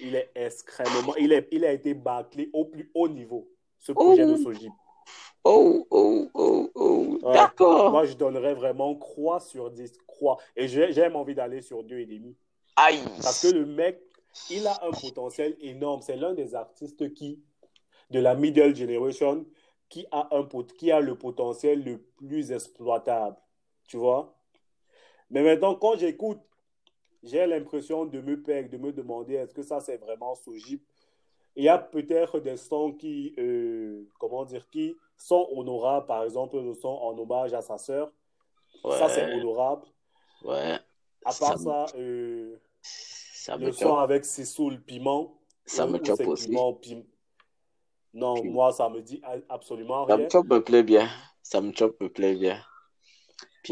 [0.00, 1.14] Il est extrêmement.
[1.16, 4.72] Il, est, il a été bâclé au plus haut niveau, ce projet de Sojib.
[5.50, 7.18] Oh, oh, oh, oh.
[7.32, 7.90] D'accord.
[7.90, 9.92] Moi, je donnerais vraiment croix sur 10.
[10.06, 10.36] Croix.
[10.54, 12.34] Et j'ai même envie d'aller sur 2,5.
[12.76, 12.98] Aïe.
[13.22, 13.98] Parce que le mec,
[14.50, 16.02] il a un potentiel énorme.
[16.02, 17.42] C'est l'un des artistes qui,
[18.10, 19.46] de la middle generation,
[19.88, 23.36] qui a, un, qui a le potentiel le plus exploitable.
[23.86, 24.36] Tu vois?
[25.30, 26.40] Mais maintenant, quand j'écoute,
[27.22, 30.84] j'ai l'impression de me perdre, de me demander est-ce que ça, c'est vraiment Sojip
[31.56, 36.06] il y a peut-être des sons qui, euh, comment dire, qui sont honorables.
[36.06, 38.12] Par exemple, le son en hommage à sa sœur.
[38.84, 39.86] Ça, c'est honorable.
[40.44, 40.78] Ouais.
[41.24, 42.56] À part ça, euh,
[43.58, 45.34] le son avec Sissoul Piment.
[45.66, 46.56] Ça me chope aussi.
[48.14, 50.16] Non, moi, ça me dit absolument rien.
[50.16, 51.08] Ça me chope me plaît bien.
[51.42, 52.60] Ça me chope me plaît bien.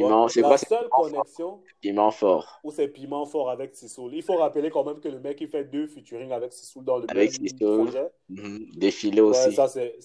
[0.03, 1.63] Piment, c'est La seule connexion.
[1.81, 2.61] Piment fort.
[2.65, 4.15] Ou c'est piment fort avec Sissoul.
[4.15, 6.99] Il faut rappeler quand même que le mec, il fait deux featuring avec Sissoul dans
[6.99, 8.11] le avec même projet.
[8.29, 8.71] Mhm.
[8.77, 9.53] Défilé aussi.
[9.53, 9.97] ça, c'est...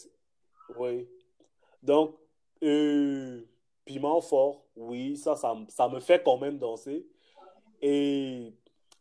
[0.77, 1.07] Oui.
[1.83, 2.15] Donc,
[2.63, 3.41] euh,
[3.85, 7.05] piment fort, oui, ça, ça, ça me fait quand même danser.
[7.81, 8.53] Et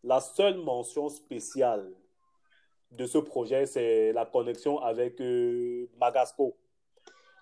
[0.02, 1.92] la seule mention spéciale
[2.90, 6.56] de ce projet, c'est la connexion avec euh, Magasco.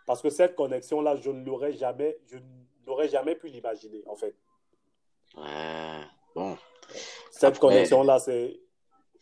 [0.07, 2.39] Parce que cette connexion-là, je ne l'aurais jamais, je
[2.89, 4.35] n'aurais jamais pu l'imaginer, en fait.
[5.37, 6.01] Ouais,
[6.35, 6.57] bon.
[7.31, 8.61] Cette connexion-là, c'est.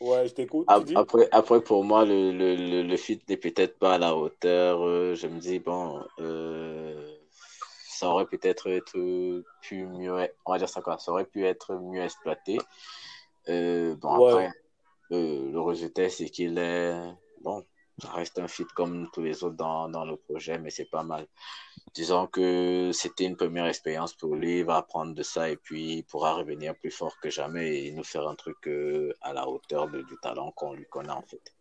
[0.00, 0.66] Ouais, je t'écoute.
[0.68, 4.86] Après, après, pour moi, le, le, le, fit n'est peut-être pas à la hauteur.
[4.86, 7.16] Euh, je me dis, bon, euh,
[7.88, 10.12] ça aurait peut-être été plus mieux.
[10.44, 12.58] On va dire ça quoi, ça aurait pu être mieux exploité.
[13.48, 14.50] Euh, bon, après,
[15.10, 16.94] le résultat, c'est qu'il est.
[17.40, 17.64] Bon,
[17.98, 21.02] ça reste un fit comme tous les autres dans, dans le projet, mais c'est pas
[21.02, 21.26] mal.
[21.94, 25.98] Disons que c'était une première expérience pour lui, il va apprendre de ça et puis
[25.98, 29.48] il pourra revenir plus fort que jamais et nous faire un truc euh, à la
[29.48, 31.54] hauteur du talent qu'on lui connaît en fait.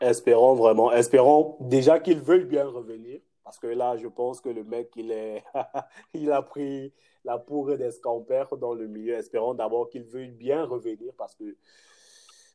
[0.00, 3.20] Espérons vraiment, espérons déjà qu'il veuille bien revenir.
[3.44, 5.42] Parce que là, je pense que le mec, il, est
[6.14, 6.92] il a pris
[7.24, 9.14] la pourre d'escampère dans le milieu.
[9.14, 11.56] Espérons d'abord qu'il veuille bien revenir parce que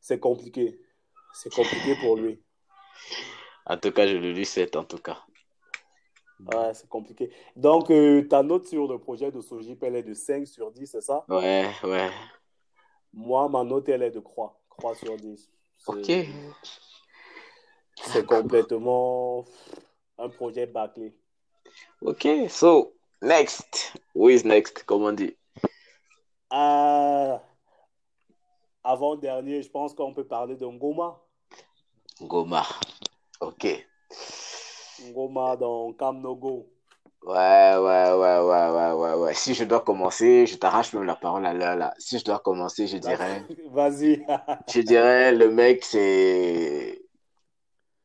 [0.01, 0.79] c'est compliqué.
[1.33, 2.41] C'est compliqué pour lui.
[3.65, 5.17] En tout cas, je le lui souhaite, en tout cas.
[6.39, 7.31] Ouais, c'est compliqué.
[7.55, 10.87] Donc, euh, ta note sur le projet de Sojip, elle est de 5 sur 10,
[10.87, 11.25] c'est ça?
[11.27, 12.09] Ouais, ouais.
[13.11, 14.59] Moi, ma note, elle est de croix.
[14.69, 15.49] Croix sur 10.
[15.87, 16.11] Ok.
[18.03, 19.45] C'est complètement
[20.17, 21.15] un projet bâclé.
[22.01, 23.93] Ok, so, next.
[24.13, 25.35] Who is next, comme on dit?
[26.53, 27.37] Euh,
[28.83, 31.19] avant-dernier, je pense qu'on peut parler de Ngoma.
[32.21, 32.63] Ngoma.
[33.41, 33.85] Ok.
[35.09, 36.67] Ngoma dans Kamnogo.
[37.23, 39.33] Ouais, ouais, ouais, ouais, ouais, ouais, ouais.
[39.33, 41.93] Si je dois commencer, je t'arrache même la parole à l'heure là.
[41.97, 43.43] Si je dois commencer, je dirais.
[43.71, 44.25] Vas-y.
[44.73, 47.01] je dirais, le mec, c'est.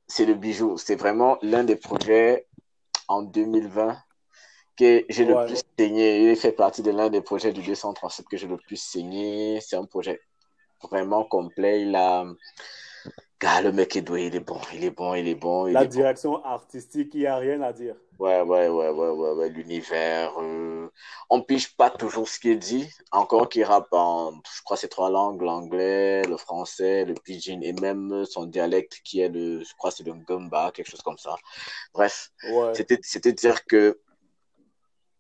[0.09, 0.77] C'est le bijou.
[0.77, 2.47] C'est vraiment l'un des projets
[3.09, 3.97] en 2020
[4.77, 6.31] que j'ai le plus saigné.
[6.31, 9.61] Il fait partie de l'un des projets du 237 que j'ai le plus saigné.
[9.61, 10.21] C'est un projet
[10.83, 11.83] vraiment complet.
[11.83, 12.27] Il a
[13.45, 15.65] ah, le mec est doué, il est bon, il est bon, il est bon.
[15.65, 17.97] la direction artistique, il n'y a rien à dire.
[18.19, 19.49] Ouais, ouais, ouais, ouais, ouais, ouais.
[19.49, 20.33] l'univers.
[20.39, 20.89] Euh...
[21.29, 22.89] On pige pas toujours ce qu'il dit.
[23.11, 27.73] Encore qu'il rappe en, je crois, c'est trois langues, l'anglais, le français, le pidgin et
[27.73, 31.35] même son dialecte qui est le, je crois, c'est le gumba, quelque chose comme ça.
[31.93, 32.73] Bref, ouais.
[33.03, 33.99] c'était dire que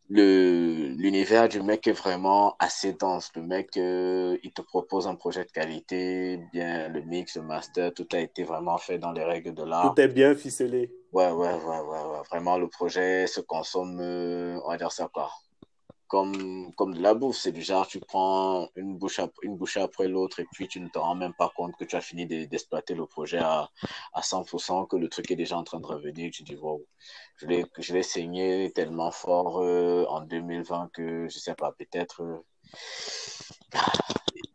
[0.08, 3.30] l'univers du mec est vraiment assez dense.
[3.34, 7.92] Le mec, euh, il te propose un projet de qualité, bien le mix, le master,
[7.94, 9.94] tout a été vraiment fait dans les règles de l'art.
[9.94, 10.92] Tout est bien ficelé.
[11.12, 15.30] Ouais, ouais, ouais, ouais, Vraiment, le projet se consomme, euh, on va dire ça quoi,
[16.12, 17.38] comme, comme de la bouffe.
[17.38, 19.18] C'est du genre, tu prends une bouche,
[19.78, 22.26] après l'autre et puis tu ne te rends même pas compte que tu as fini
[22.26, 23.70] d'exploiter le projet à,
[24.12, 26.30] à 100%, que le truc est déjà en train de revenir.
[26.30, 26.84] Tu dis, wow,
[27.38, 32.22] je l'ai, saigné tellement fort euh, en 2020 que je sais pas, peut-être.
[32.22, 32.44] Euh,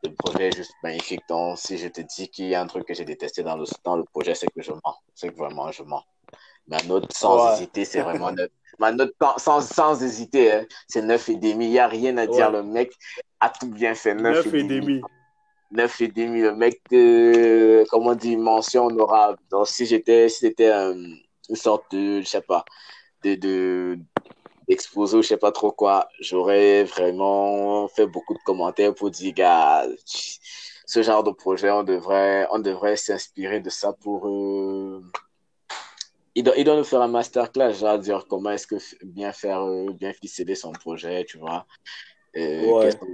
[0.03, 1.21] le projet est juste magnifique.
[1.27, 3.65] Donc, si je te dis qu'il y a un truc que j'ai détesté dans le,
[3.83, 4.97] dans le projet, c'est que je mens.
[5.15, 6.03] C'est que vraiment, je mens.
[6.67, 8.31] Ma note sans hésiter, c'est vraiment
[8.79, 11.39] Ma note sans, sans hésiter, hein, c'est 9,5.
[11.41, 12.51] Il n'y a rien à dire.
[12.51, 12.93] Le mec
[13.39, 14.13] a tout bien fait.
[14.13, 15.01] 9,5.
[15.71, 16.41] 9 et demi.
[16.41, 19.39] Le mec, de, comment on dit, mention honorable.
[19.49, 22.63] Donc, si j'étais, si c'était une sorte de, je sais pas,
[23.23, 23.99] de, de,
[24.67, 29.85] exposé, je sais pas trop quoi, j'aurais vraiment fait beaucoup de commentaires pour dire, gars,
[30.85, 35.01] ce genre de projet, on devrait, on devrait s'inspirer de ça pour, euh,
[36.37, 39.63] il doit, il doit nous faire un masterclass, genre dire comment est-ce que bien faire,
[39.63, 41.65] euh, bien ficeler son projet, tu vois.
[42.35, 43.05] Euh, Quels sont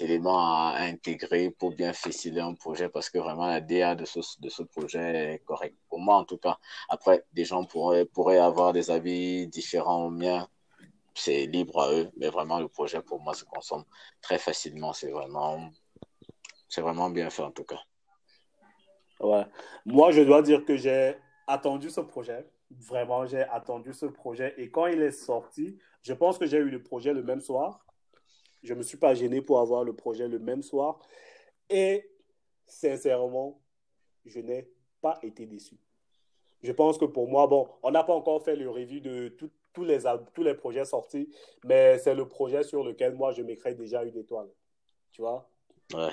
[0.00, 4.04] les éléments à, intégrer pour bien ficeler un projet parce que vraiment la DA de
[4.04, 5.76] ce, de ce projet est correcte.
[5.88, 6.58] Pour moi, en tout cas.
[6.88, 10.48] Après, des gens pourraient, pourraient avoir des avis différents au mien.
[11.14, 13.84] C'est libre à eux, mais vraiment, le projet pour moi se consomme
[14.20, 14.92] très facilement.
[14.92, 15.70] C'est vraiment,
[16.68, 17.80] c'est vraiment bien fait en tout cas.
[19.20, 19.46] Ouais.
[19.86, 21.14] Moi, je dois dire que j'ai
[21.46, 22.44] attendu ce projet
[22.80, 24.54] Vraiment, j'ai attendu ce projet.
[24.56, 27.84] Et quand il est sorti, je pense que j'ai eu le projet le même soir.
[28.62, 31.00] Je ne me suis pas gêné pour avoir le projet le même soir.
[31.68, 32.10] Et
[32.66, 33.60] sincèrement,
[34.24, 34.68] je n'ai
[35.00, 35.76] pas été déçu.
[36.62, 39.28] Je pense que pour moi, bon, on n'a pas encore fait le review de
[39.72, 39.98] tous, les,
[40.32, 41.28] tous les projets sortis,
[41.64, 44.48] mais c'est le projet sur lequel moi, je m'écris déjà une étoile.
[45.10, 45.50] Tu vois?
[45.92, 46.12] Ouais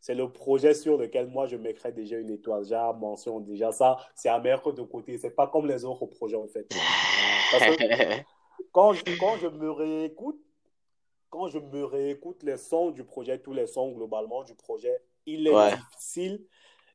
[0.00, 2.64] c'est le projet sur lequel moi je mettrais déjà une étoile.
[2.64, 5.18] J'ai mention déjà ça, c'est à mettre de côté.
[5.18, 6.66] C'est pas comme les autres projets en fait.
[8.72, 10.40] quand, je, quand je me réécoute,
[11.28, 14.96] quand je me réécoute les sons du projet, tous les sons globalement du projet,
[15.26, 16.44] il est difficile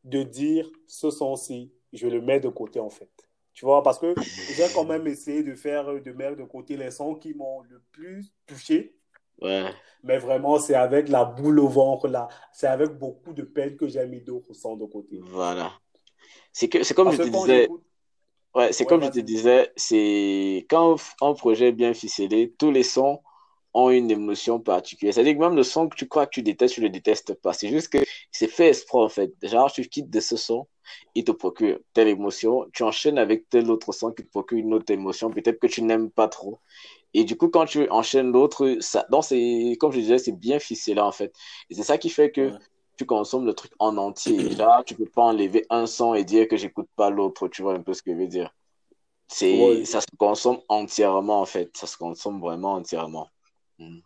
[0.04, 3.10] de dire ce son-ci, je le mets de côté en fait.
[3.54, 4.14] Tu vois, parce que
[4.54, 7.82] j'ai quand même essayé de faire, de mettre de côté les sons qui m'ont le
[7.92, 8.98] plus touché
[9.42, 12.28] mais vraiment, c'est avec la boule au ventre, là.
[12.54, 15.20] C'est avec beaucoup de peine que j'ai mis d'autres sons de côté.
[15.24, 15.74] Voilà.
[16.54, 17.68] C'est que, c'est comme je te disais.
[18.54, 22.84] Ouais, c'est comme je te disais, c'est quand un projet est bien ficelé, tous les
[22.84, 23.20] sons
[23.74, 25.14] ont une émotion particulière.
[25.14, 27.34] C'est-à-dire que même le son que tu crois que tu détestes, tu ne le détestes
[27.34, 27.52] pas.
[27.52, 27.98] C'est juste que
[28.32, 29.34] c'est fait esprit, en fait.
[29.44, 30.68] Genre, tu quittes de ce son,
[31.14, 34.74] il te procure telle émotion, tu enchaînes avec tel autre son qui te procure une
[34.74, 36.60] autre émotion, peut-être que tu n'aimes pas trop.
[37.18, 40.60] Et du coup, quand tu enchaînes l'autre, ça, donc c'est, comme je disais, c'est bien
[40.60, 41.34] ficelé, en fait.
[41.70, 42.52] Et c'est ça qui fait que
[42.98, 44.38] tu consommes le truc en entier.
[44.56, 47.74] Là, tu peux pas enlever un son et dire que j'écoute pas l'autre, tu vois
[47.74, 48.54] un peu ce que je veux dire.
[49.30, 51.70] C'est, ça se consomme entièrement, en fait.
[51.78, 53.30] Ça se consomme vraiment entièrement.
[53.80, 54.00] Hmm.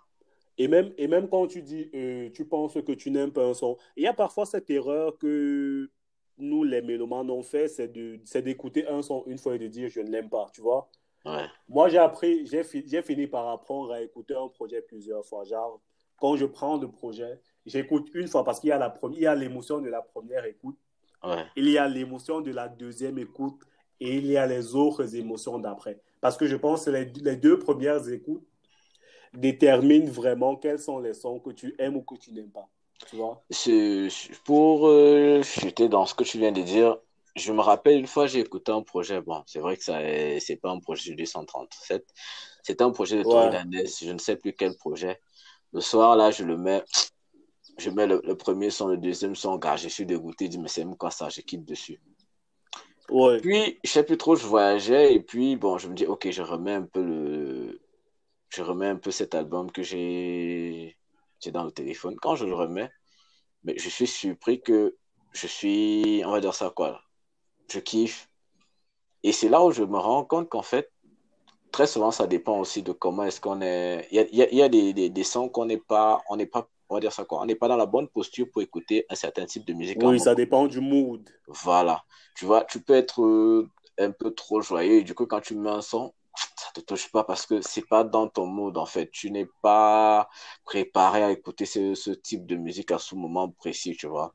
[0.59, 3.55] Et même, et même quand tu dis, euh, tu penses que tu n'aimes pas un
[3.55, 5.89] son, il y a parfois cette erreur que
[6.37, 9.67] nous, les mélomanes, ont fait, c'est, de, c'est d'écouter un son une fois et de
[9.67, 10.91] dire je ne l'aime pas, tu vois.
[11.25, 11.45] Ouais.
[11.67, 15.43] Moi, j'ai appris, j'ai, j'ai fini par apprendre à écouter un projet plusieurs fois.
[15.43, 15.81] Genre,
[16.17, 19.89] quand je prends le projet, j'écoute une fois parce qu'il y a, y l'émotion de
[19.89, 20.77] la première écoute,
[21.23, 21.45] ouais.
[21.55, 23.61] il y a l'émotion de la deuxième écoute
[23.99, 26.01] et il y a les autres émotions d'après.
[26.21, 28.45] Parce que je pense que les, les deux premières écoutes
[29.33, 32.67] déterminent vraiment quels sont les sons que tu aimes ou que tu n'aimes pas.
[33.09, 33.43] Tu vois?
[34.43, 36.97] Pour euh, chuter dans ce que tu viens de dire,
[37.39, 39.21] je me rappelle une fois, j'ai écouté un projet.
[39.21, 39.99] Bon, c'est vrai que ça
[40.39, 42.05] c'est pas un projet du 137.
[42.63, 43.85] C'était un projet de ouais.
[44.01, 45.19] Je ne sais plus quel projet.
[45.73, 46.83] Le soir, là, je le mets.
[47.77, 49.57] Je mets le, le premier son, le deuxième son.
[49.57, 50.45] Car je suis dégoûté.
[50.45, 51.99] Je dis, mais c'est même quoi ça Je quitte dessus.
[53.09, 53.39] Ouais.
[53.39, 55.13] Puis, je sais plus trop, je voyageais.
[55.13, 57.81] Et puis, bon, je me dis, ok, je remets un peu le.
[58.49, 60.97] Je remets un peu cet album que j'ai
[61.47, 62.15] dans le téléphone.
[62.19, 62.91] Quand je le remets,
[63.63, 64.95] mais je suis surpris que
[65.33, 67.01] je suis, on va dire ça quoi,
[67.71, 68.29] je kiffe.
[69.23, 70.91] Et c'est là où je me rends compte qu'en fait,
[71.71, 74.07] très souvent, ça dépend aussi de comment est-ce qu'on est.
[74.11, 76.69] Il y a, il y des, des, des, sons qu'on n'est pas, on n'est pas,
[76.89, 79.15] on va dire ça quoi, on n'est pas dans la bonne posture pour écouter un
[79.15, 79.97] certain type de musique.
[80.01, 81.29] Oui, ça dépend du mood.
[81.47, 82.03] Voilà.
[82.35, 85.55] Tu vois, tu peux être euh, un peu trop joyeux et du coup, quand tu
[85.55, 86.13] mets un son,
[86.55, 89.09] ça te touche pas parce que c'est pas dans ton mood en fait.
[89.11, 90.29] Tu n'es pas
[90.63, 94.33] préparé à écouter ce, ce, type de musique à ce moment précis, tu vois.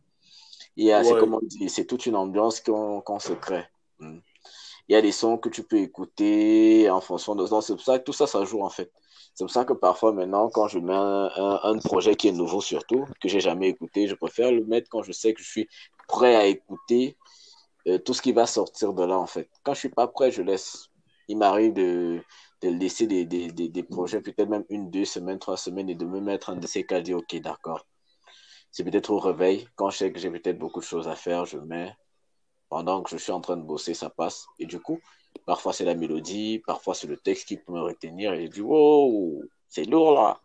[0.77, 1.05] Et ouais.
[1.05, 3.65] c'est comme on dit, c'est toute une ambiance qu'on qu se crée.
[3.99, 4.19] Hmm.
[4.89, 7.61] Il y a des sons que tu peux écouter en fonction de ça.
[7.63, 8.93] C'est pour ça que tout ça, ça joue en fait.
[9.35, 12.33] C'est pour ça que parfois maintenant, quand je mets un, un, un projet qui est
[12.33, 15.49] nouveau surtout, que j'ai jamais écouté, je préfère le mettre quand je sais que je
[15.49, 15.69] suis
[16.09, 17.17] prêt à écouter
[17.89, 19.49] euh, tout ce qui va sortir de là en fait.
[19.65, 20.91] Quand je suis pas prêt, je laisse
[21.29, 22.23] il m'arrive de,
[22.63, 25.95] de laisser des, des, des, des projets, peut-être même une, deux semaines, trois semaines, et
[25.95, 27.87] de me mettre un de ces cas, dire, OK, d'accord.
[28.75, 31.45] C'est peut-être au réveil, quand je sais que j'ai peut-être beaucoup de choses à faire,
[31.45, 31.95] je mets,
[32.69, 34.47] pendant que je suis en train de bosser, ça passe.
[34.59, 34.99] Et du coup,
[35.47, 38.63] parfois c'est la mélodie, parfois c'est le texte qui peut me retenir, et je dis,
[38.63, 40.41] wow, c'est lourd là.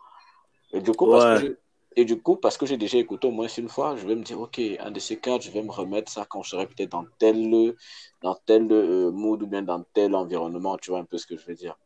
[0.73, 1.17] Et du coup, ouais.
[1.17, 1.53] parce que je,
[1.95, 4.21] et du coup, parce que j'ai déjà écouté au moins une fois, je vais me
[4.21, 6.91] dire, OK, un de ces quatre, je vais me remettre ça quand je serai peut-être
[6.91, 7.73] dans tel,
[8.21, 11.35] dans tel euh, mood ou bien dans tel environnement, tu vois un peu ce que
[11.35, 11.79] je veux dire.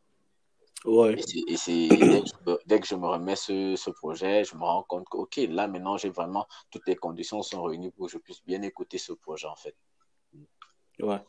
[0.84, 1.16] Ouais.
[1.48, 2.22] Et c'est dès,
[2.66, 5.66] dès, que je me remets ce, ce, projet, je me rends compte que, OK, là
[5.66, 9.12] maintenant, j'ai vraiment toutes les conditions sont réunies pour que je puisse bien écouter ce
[9.14, 9.74] projet, en fait.
[11.00, 11.20] Ouais.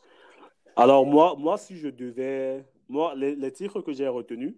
[0.76, 2.66] Alors, moi, moi si je devais.
[2.88, 4.54] Moi, les, les titres que j'ai retenus,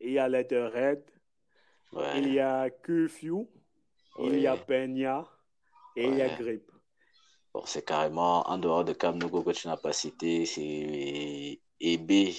[0.00, 1.02] il y a Letterhead,
[1.92, 2.20] Ouais.
[2.20, 3.48] Il y a Curfew,
[4.18, 4.30] oui.
[4.32, 5.24] il y a Peña
[5.94, 6.12] et ouais.
[6.12, 6.70] il y a Grip.
[7.54, 12.34] Bon, c'est carrément en dehors de Kamnogo que tu n'as pas cité, c'est EB.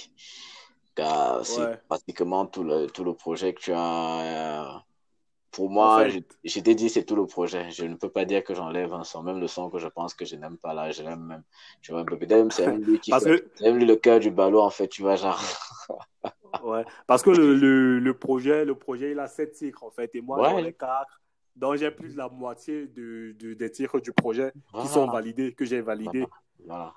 [0.98, 1.80] Car c'est ouais.
[1.88, 4.84] pratiquement tout le, tout le projet que tu as.
[5.52, 7.70] Pour moi, en fait, je, t'ai dit, c'est tout le projet.
[7.70, 10.12] Je ne peux pas dire que j'enlève un son, même le son que je pense
[10.12, 11.44] que je n'aime pas là, je l'aime même.
[12.04, 13.50] Peut-être même c'est même lui qui fait, que...
[13.54, 15.40] c'est même lui le cœur du ballon, en fait, tu vois, genre.
[16.64, 20.12] ouais, parce que le, le, le, projet, le projet, il a sept titres, en fait,
[20.16, 20.50] et moi, ouais.
[20.50, 21.22] j'en ai quatre.
[21.54, 24.86] Donc, j'ai plus de la moitié de, de, des titres du projet voilà.
[24.86, 26.26] qui sont validés, que j'ai validés.
[26.66, 26.66] Voilà.
[26.66, 26.94] voilà.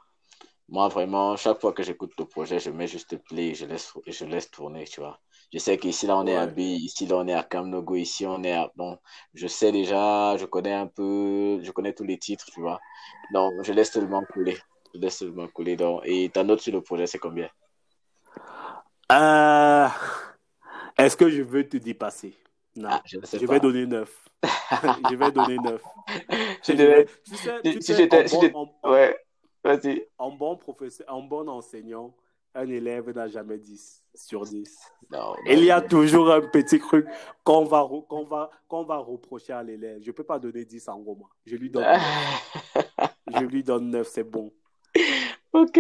[0.72, 3.93] Moi, vraiment, chaque fois que j'écoute le projet, je mets juste play et je laisse,
[4.07, 5.19] je laisse tourner, tu vois.
[5.53, 6.38] Je sais qu'ici, là, on est ouais.
[6.38, 8.72] à B, ici, là, on est à Kamnogo, ici, on est à...
[8.78, 8.97] Bon,
[9.34, 12.80] je sais déjà, je connais un peu, je connais tous les titres, tu vois.
[13.34, 14.57] Donc, je laisse seulement couler.
[14.95, 15.76] Je laisse seulement couler.
[15.76, 17.49] Donc, et ta note sur le projet, c'est combien?
[19.11, 19.89] Euh...
[20.97, 22.34] Est-ce que je veux te dépasser?
[22.78, 22.91] Non.
[22.93, 24.30] Ah, je, je vais donner 9.
[25.09, 25.84] je vais donner 9.
[26.63, 27.07] Je devais...
[27.26, 28.26] Tu sais, tu si j'étais...
[28.30, 28.38] Si
[28.86, 29.17] ouais,
[29.64, 30.07] vas-y.
[30.18, 32.16] En bon professeur, en bon enseignant,
[32.53, 34.78] un élève n'a jamais 10 sur 10.
[35.12, 35.88] Non, non, Il y a non.
[35.88, 37.07] toujours un petit truc
[37.43, 40.01] qu'on va, qu'on va, qu'on va reprocher à l'élève.
[40.01, 41.28] Je ne peux pas donner 10 en gros.
[41.45, 42.01] Je lui donne 9.
[43.39, 44.51] je lui donne 9, c'est bon.
[45.53, 45.80] Ok,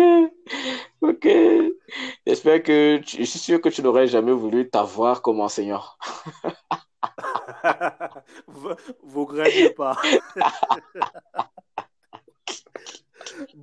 [1.01, 1.27] ok.
[2.25, 3.17] J'espère que tu...
[3.17, 5.83] je suis sûr que tu n'aurais jamais voulu t'avoir comme enseignant.
[8.47, 8.69] vous,
[9.01, 9.97] vous craignez pas.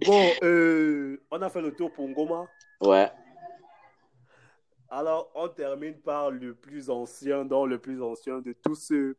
[0.09, 2.47] bon, euh, on a fait le tour pour Ngoma.
[2.81, 3.11] Ouais.
[4.91, 9.17] Alors, on termine par le plus ancien, dans le plus ancien de tous ceux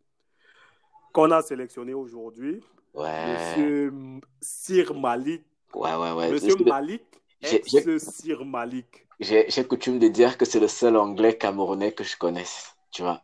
[1.13, 2.63] qu'on a sélectionnés aujourd'hui.
[2.93, 3.33] Ouais.
[3.55, 3.93] Monsieur
[4.41, 5.43] Sir Malik.
[5.75, 6.31] Ouais, ouais, ouais.
[6.31, 7.03] Monsieur Malik,
[7.41, 9.05] j'ai- ex-Sir Malik.
[9.19, 12.75] J'ai coutume de dire que c'est le seul anglais camerounais que je connaisse.
[12.91, 13.21] Tu vois.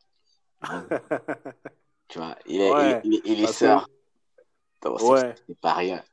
[2.08, 2.36] Tu vois.
[2.46, 3.90] Il est, Ouais, il, il- il est que- sœur.
[4.86, 5.34] Ouais.
[5.48, 6.04] c'est pas rien.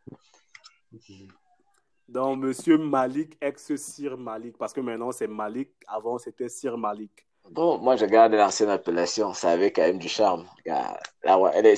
[2.13, 4.59] Donc, Monsieur Malik, ex-Sir Malik.
[4.59, 5.71] Parce que maintenant, c'est Malik.
[5.87, 7.27] Avant, c'était Sir Malik.
[7.51, 9.33] Bon, moi, je garde l'ancienne appellation.
[9.33, 10.45] Ça avait quand même du charme.
[10.59, 11.75] Regarde, Là, ouais,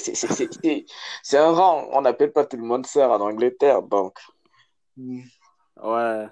[1.23, 1.89] c'est un rang.
[1.93, 3.83] On n'appelle pas tout le monde sœur en Angleterre.
[3.83, 4.19] Donc,
[4.97, 6.27] Ouais.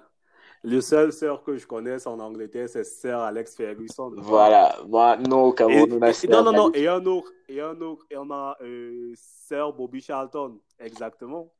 [0.65, 4.13] Le seul sœur que je connaisse en Angleterre, c'est Sir Alex Ferguson.
[4.17, 4.77] voilà.
[4.85, 7.79] Moi, non, au Cameroun, on a sœur non, non, non, et un autre, et un
[7.81, 11.51] autre, et on a euh, Sir Bobby Charlton, exactement.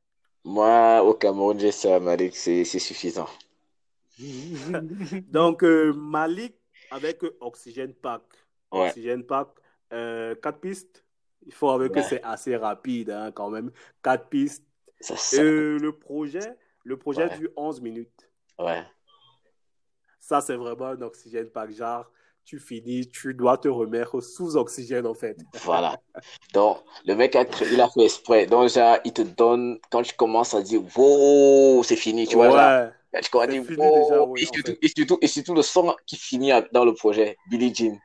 [0.44, 2.36] Moi, au Cameroun, j'ai sœur Malik.
[2.36, 3.28] C'est suffisant.
[5.28, 6.54] Donc, euh, Malik
[6.90, 8.22] avec Oxygen Pack.
[8.72, 8.88] Ouais.
[8.88, 9.48] Oxygen Pack,
[9.92, 11.04] euh, quatre pistes.
[11.46, 12.02] Il faut avouer que Ouais.
[12.02, 13.70] c'est assez rapide hein, quand même.
[14.02, 14.64] Quatre pistes.
[15.00, 17.38] Ça, ça- Euh, le projet, le projet Ouais.
[17.38, 18.30] dure 11 minutes.
[18.58, 18.82] ouais.
[20.20, 21.70] Ça, c'est vraiment un Oxygen Pack.
[21.72, 22.10] Genre,
[22.44, 25.36] tu finis, tu dois te remettre sous oxygène en fait.
[25.62, 25.98] Voilà.
[26.52, 28.46] Donc, le mec, a, il a fait exprès.
[28.46, 32.48] Donc, genre, il te donne, quand tu commences à dire, wow, c'est fini, tu vois,
[32.54, 32.92] là.
[33.12, 33.20] Ouais.
[33.22, 33.94] Tu commences à dire, wow.
[33.94, 37.36] déjà, oui, et, surtout, et, surtout, et surtout, le son qui finit dans le projet,
[37.48, 37.98] Billie Jean.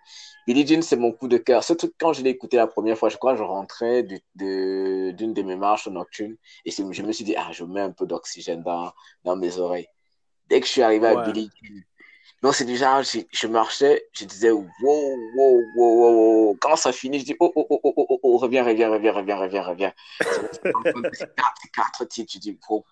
[0.47, 1.63] Billie Jean, c'est mon coup de cœur.
[1.63, 4.21] Ce truc, quand je l'ai écouté la première fois, je crois que je rentrais du-
[4.35, 7.91] de, d'une de mes marches nocturnes et je me suis dit, ah, je mets un
[7.91, 8.91] peu d'oxygène dans,
[9.23, 9.87] dans mes oreilles.
[10.47, 11.31] Dès que je suis arrivé à Ouais.
[11.31, 11.81] Billie Jean,
[12.41, 16.11] donc c'est déjà, je, je marchais, je disais, wow, wow, wow, wow,
[16.45, 16.57] wow.
[16.59, 19.37] Quand ça finit, je dis, oh, oh, oh, oh, oh, oh, reviens, reviens, reviens, reviens,
[19.37, 19.93] reviens, reviens.
[21.13, 22.83] C'est quatre, quatre titres, je dis, wow.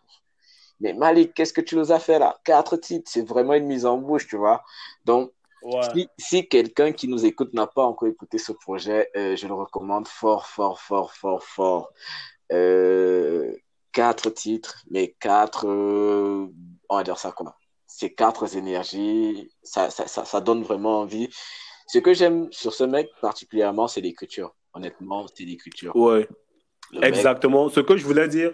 [0.80, 2.38] Mais Malik, qu'est-ce que tu nous as fait là?
[2.43, 4.64] Quatre titres, c'est vraiment une mise en bouche, tu vois.
[5.06, 5.32] Donc,
[5.64, 5.82] Ouais.
[5.95, 9.56] si, si quelqu'un qui nous écoute n'a pas encore écouté ce projet, euh, je le
[9.56, 11.89] recommande fort, fort, fort, fort, fort.
[12.52, 13.52] Euh,
[13.91, 16.48] quatre titres, mais quatre, euh,
[16.89, 17.56] on va dire ça comment?
[18.00, 21.30] C'est quatre énergies, ça, ça, ça, ça donne vraiment envie.
[21.88, 24.54] Ce que j'aime sur ce mec particulièrement, c'est l'écriture.
[24.74, 25.95] Honnêtement, c'est l'écriture.
[25.95, 26.28] Ouais.
[26.91, 27.70] Le mec- Exactement.
[27.70, 28.54] Ce que je voulais dire,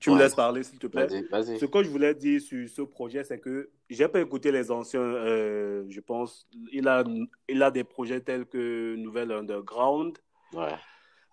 [0.00, 1.06] tu me laisses parler s'il te plaît.
[1.06, 1.58] Vas-y, vas-y.
[1.58, 5.02] Ce que je voulais dire sur ce projet, c'est que j'ai pas écouté les anciens.
[5.02, 7.04] euh, je pense, il a,
[7.50, 10.16] il a des projets tels que Nouvelle Underground
[10.54, 10.74] Ouais.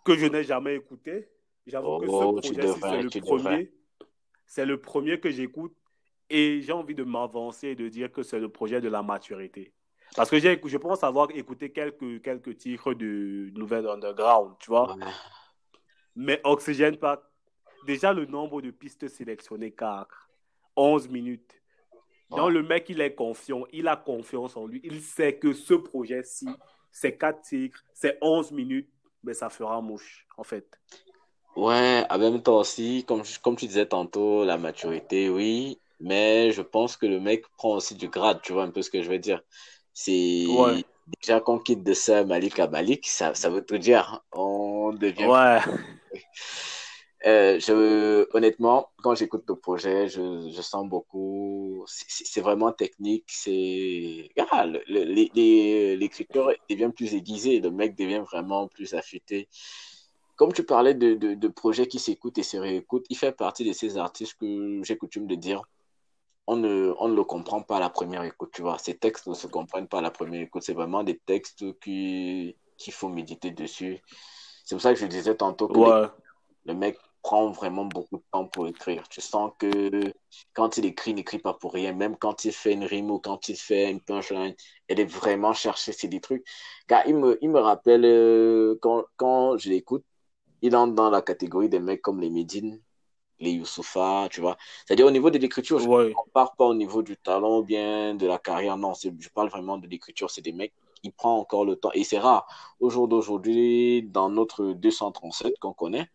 [0.03, 1.29] que je n'ai jamais écouté.
[1.65, 3.71] J'avoue que Oh, ce tu projet, c'est le premier.
[4.45, 5.73] C'est le premier que j'écoute
[6.29, 9.73] et j'ai envie de m'avancer et de dire que c'est le projet de la maturité.
[10.15, 14.95] Parce que je pense avoir écouté quelques, quelques titres de Nouvelle Underground, tu vois.
[14.95, 15.05] Ouais.
[16.15, 17.21] Mais Oxygène Pack,
[17.85, 20.07] déjà le nombre de pistes sélectionnées, 4,
[20.75, 21.61] 11 minutes.
[22.31, 22.51] Ouais.
[22.51, 24.81] le mec, il est confiant, il a confiance en lui.
[24.83, 26.47] Il sait que ce projet-ci,
[26.91, 28.89] c'est 4 titres, c'est 11 minutes,
[29.23, 30.79] mais ça fera mouche, en fait.
[31.55, 36.61] Ouais, en même temps aussi, comme, comme tu disais tantôt, la maturité, oui, mais je
[36.61, 39.09] pense que le mec prend aussi du grade, tu vois un peu ce que je
[39.09, 39.41] veux dire.
[39.93, 40.05] C'est
[40.47, 40.83] Ouais.
[41.21, 44.23] déjà qu'on quitte de ça Malik à Malik, ça, ça veut tout dire.
[44.31, 45.29] On devient.
[45.29, 45.59] Ouais,
[47.25, 51.83] Euh, je, honnêtement, quand j'écoute le projet, je, je sens beaucoup.
[51.87, 53.25] c'est- vraiment technique.
[53.27, 59.49] C'est ah, l'écriture devient plus aiguisée, le mec devient vraiment plus affûté.
[60.37, 63.65] Comme tu parlais de, de, de projets qui s'écoutent et se réécoutent, il fait partie
[63.65, 65.61] de ces artistes que j'ai coutume de dire.
[66.51, 68.79] On ne, on ne le comprend pas à la première écoute, tu vois.
[68.79, 70.63] Ces textes ne se comprennent pas à la première écoute.
[70.63, 74.01] C'est vraiment des textes qui, qu'il faut méditer dessus.
[74.65, 75.99] C'est pour ça que je disais tantôt que les-
[76.65, 79.07] le mec prend vraiment beaucoup de temps pour écrire.
[79.09, 80.13] Tu sens que
[80.53, 81.93] quand il écrit, il n'écrit pas pour rien.
[81.93, 84.55] Même quand il fait une rime ou quand il fait une punchline,
[84.87, 85.91] elle est vraiment cherchée.
[85.91, 86.45] C'est des trucs.
[86.87, 90.05] Car il me, il me rappelle, euh, quand, quand je l'écoute,
[90.61, 92.81] il entre dans la catégorie des mecs comme les Medine,
[93.39, 94.57] les Youssoufa, tu vois.
[94.85, 97.63] C'est-à-dire au niveau de l'écriture, je ne ouais, compare pas au niveau du talent ou
[97.63, 98.77] bien de la carrière.
[98.77, 100.29] Non, je parle vraiment de l'écriture.
[100.29, 101.91] C'est des mecs qui prennent encore le temps.
[101.93, 102.45] Et c'est rare.
[102.79, 106.09] Au jour d'aujourd'hui, dans notre 237 qu'on connaît,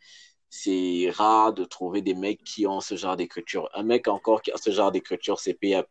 [0.50, 3.68] c'est rare de trouver des mecs qui ont ce genre d'écriture.
[3.74, 5.88] Un mec encore qui a ce genre d'écriture, c'est PAP.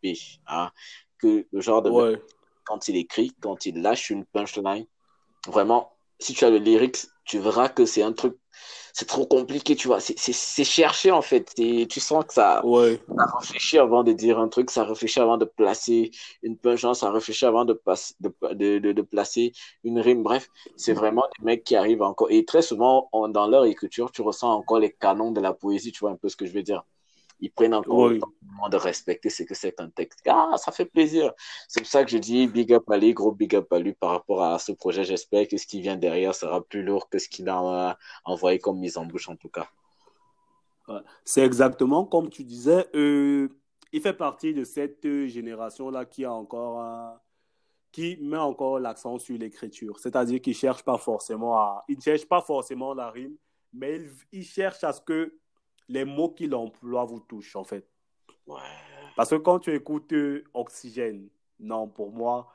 [0.48, 0.72] Hein?
[1.18, 2.22] Que le genre de mec,
[2.64, 4.86] quand il écrit, quand il lâche une punchline,
[5.48, 8.38] vraiment, si tu as le lyrics, tu verras que c'est un truc,
[8.94, 10.00] c'est trop compliqué, tu vois.
[10.00, 11.52] C'est- C'est c'est cherché, en fait.
[11.56, 15.20] C'est- Tu sens que ça, ouais, ça réfléchit avant de dire un truc, ça réfléchit
[15.20, 16.12] avant de placer
[16.44, 20.24] une punchline, ça réfléchit avant de, passe- de, de, de, de placer une rime.
[20.24, 22.32] Bref, c'est vraiment des mecs qui arrivent encore.
[22.32, 25.92] Et très souvent, on- dans leur écriture, tu ressens encore les canons de la poésie,
[25.92, 26.84] tu vois un peu ce que je veux dire.
[27.44, 30.22] Ils prennent encore le temps de respecter ce que c'est un texte.
[30.28, 31.34] Ah, ça fait plaisir.
[31.68, 33.92] C'est pour ça que je dis big up à lui, gros big up à lui
[33.92, 35.04] par rapport à ce projet.
[35.04, 38.80] J'espère que ce qui vient derrière sera plus lourd que ce qu'il a envoyé comme
[38.80, 39.68] mise en bouche en tout cas.
[41.26, 42.88] C'est exactement comme tu disais.
[42.96, 43.50] Euh,
[43.92, 47.20] il fait partie de cette génération-là qui a encore
[47.92, 50.00] qui met encore l'accent sur l'écriture.
[50.00, 53.36] C'est-à-dire qu'il cherche pas forcément à, il cherche pas forcément la rime,
[53.74, 55.32] mais il, il cherche à ce que
[55.88, 57.88] les mots qu'il emploie vous touchent, en fait.
[58.48, 58.60] Ouais.
[59.16, 61.30] Parce que quand tu écoutes euh, Oxygène,
[61.60, 62.52] non, pour moi,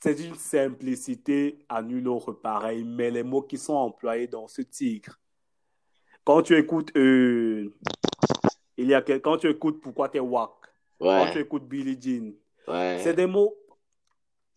[0.00, 4.62] c'est une simplicité à nul autre pareil, mais les mots qui sont employés dans ce
[4.62, 5.18] tigre.
[6.24, 7.74] Quand tu écoutes, euh,
[8.76, 10.52] il y a quand tu écoutes Pourquoi t'es wack,
[11.00, 11.08] ouais.
[11.08, 12.32] quand tu écoutes Billie Jean,
[12.68, 13.00] ouais.
[13.02, 13.56] c'est des mots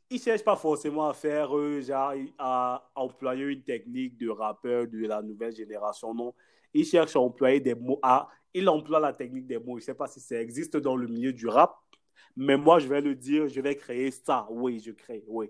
[0.09, 4.87] ils ne cherchent pas forcément à faire, euh, genre, à employer une technique de rappeur
[4.87, 6.33] de la nouvelle génération, non.
[6.75, 9.77] Ils cherchent à employer des mots, à, ils emploient la technique des mots.
[9.77, 11.73] Je ne sais pas si ça existe dans le milieu du rap,
[12.35, 14.45] mais moi, je vais le dire, je vais créer ça.
[14.49, 15.49] Oui, je crée, oui.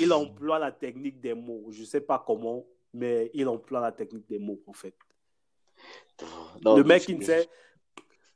[0.00, 1.66] Il emploie la technique des mots.
[1.70, 4.96] Je ne sais pas comment, mais il emploie la technique des mots, en fait.
[6.64, 7.48] Non, le mec, il ne sait...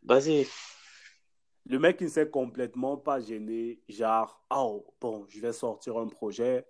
[0.05, 0.47] Vas-y.
[1.67, 3.81] Le mec, il ne s'est complètement pas gêné.
[3.89, 6.65] Genre, oh, bon, je vais sortir un projet.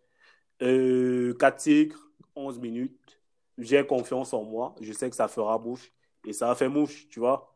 [0.62, 3.20] Euh, 4 tigres, 11 minutes.
[3.58, 4.74] J'ai confiance en moi.
[4.80, 5.92] Je sais que ça fera bouche.
[6.26, 7.54] Et ça a fait mouche, tu vois.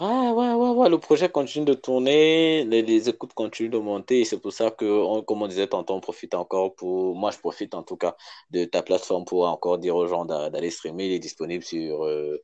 [0.00, 0.88] Ouais, ouais, ouais, ouais.
[0.88, 2.64] Le projet continue de tourner.
[2.64, 4.20] Les, les écoutes continuent de monter.
[4.20, 7.14] Et c'est pour ça que, on, comme on disait tantôt, on profite encore pour.
[7.14, 8.16] Moi, je profite en tout cas
[8.50, 11.06] de ta plateforme pour encore dire aux gens d'aller streamer.
[11.06, 12.04] Il est disponible sur.
[12.04, 12.42] Euh,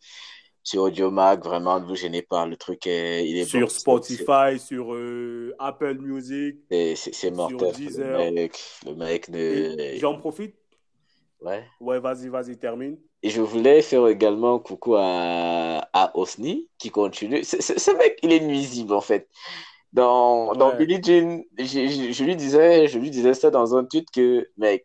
[0.63, 2.47] sur AudioMac, vraiment, ne vous gênez pas.
[2.47, 3.27] Le truc est.
[3.27, 3.69] Il est sur bon.
[3.69, 6.57] Spotify, sur euh, Apple Music.
[6.71, 7.75] C'est mortel.
[7.97, 9.97] Le mec, le mec de.
[9.97, 10.55] J'en profite.
[11.43, 11.65] Ouais.
[11.81, 12.99] Ouais, vas-y, vas-y, termine.
[13.23, 17.45] Et je voulais faire également coucou à, à Osni, qui continue.
[17.45, 19.29] Ce mec, il est nuisible, en fait.
[19.93, 20.59] Dans, ouais.
[20.59, 24.11] dans Billie Jean, je, je, je, lui disais, je lui disais ça dans un tweet
[24.11, 24.85] que, mec,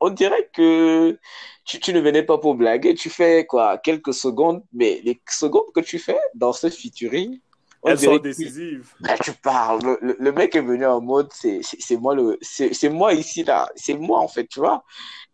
[0.00, 1.18] on dirait que
[1.64, 5.72] tu, tu, ne venais pas pour blaguer, tu fais quoi, quelques secondes, mais les secondes
[5.74, 7.40] que tu fais dans ce featuring,
[7.84, 8.94] elles sont décisives.
[9.00, 9.80] Là, tu parles.
[9.82, 11.60] Le, le, le, mec est venu en mode, c'est
[11.96, 14.84] moi le, c'est moi ici là, c'est moi en fait, tu vois.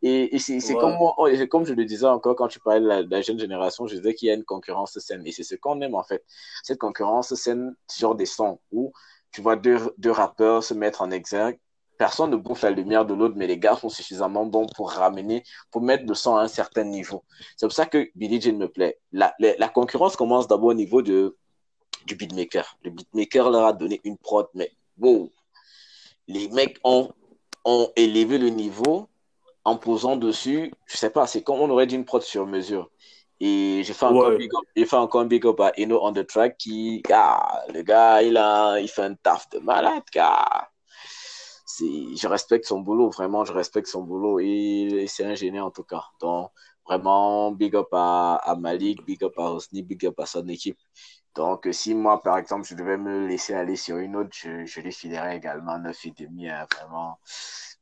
[0.03, 0.75] Et, et c'est ouais.
[0.81, 1.15] comme moi,
[1.49, 3.97] comme je le disais encore quand tu parlais de la, de la jeune génération, je
[3.97, 6.25] disais qu'il y a une concurrence saine et c'est ce qu'on aime en fait.
[6.63, 8.93] Cette concurrence saine sur des sons où
[9.33, 11.59] tu vois deux, deux rappeurs se mettre en exergue
[12.01, 15.45] personne ne bouffe la lumière de l'autre, mais les gars sont suffisamment bons pour ramener,
[15.71, 17.25] pour mettre le son à un certain niveau.
[17.59, 18.99] C'est pour ça que Billie Jean me plaît.
[19.13, 21.37] La, la, la concurrence commence d'abord au niveau de,
[22.07, 22.77] du beatmaker.
[22.83, 25.31] Le beatmaker leur a donné une prod, mais wow!
[26.29, 27.11] Les mecs ont,
[27.65, 29.09] ont élevé le niveau
[29.65, 32.91] en posant dessus, je sais pas, c'est comme on aurait dit une prod sur mesure.
[33.43, 34.85] Et j'ai fait, encore ouais.
[34.85, 38.37] fait encore un big up à Eno on the track qui, ah, le gars, il
[38.37, 40.71] a, il fait un taf de malade, car
[41.79, 45.85] je respecte son boulot, vraiment, je respecte son boulot et c'est un génie en tout
[45.85, 46.05] cas.
[46.21, 46.51] Donc,
[46.87, 50.79] vraiment, big up à, à Malik, big up à Hosni, big up à son équipe.
[51.35, 54.81] Donc, si moi, par exemple, je devais me laisser aller sur une autre, je, je
[54.81, 57.19] lui filerais également 9,5, hein, vraiment,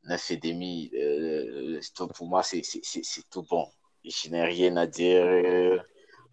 [0.07, 0.91] 9,5.
[0.95, 1.79] Euh,
[2.15, 2.61] pour moi, c'est
[3.29, 3.67] tout bon.
[4.03, 5.77] Je n'ai rien à dire euh,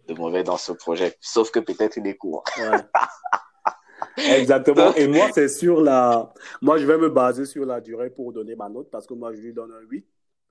[0.07, 2.43] de mauvais dans ce projet, sauf que peut-être il est court.
[4.17, 4.93] Exactement.
[4.95, 6.31] Et moi, c'est sur la.
[6.61, 9.33] Moi, je vais me baser sur la durée pour donner ma note parce que moi,
[9.33, 10.05] je lui donne un 8.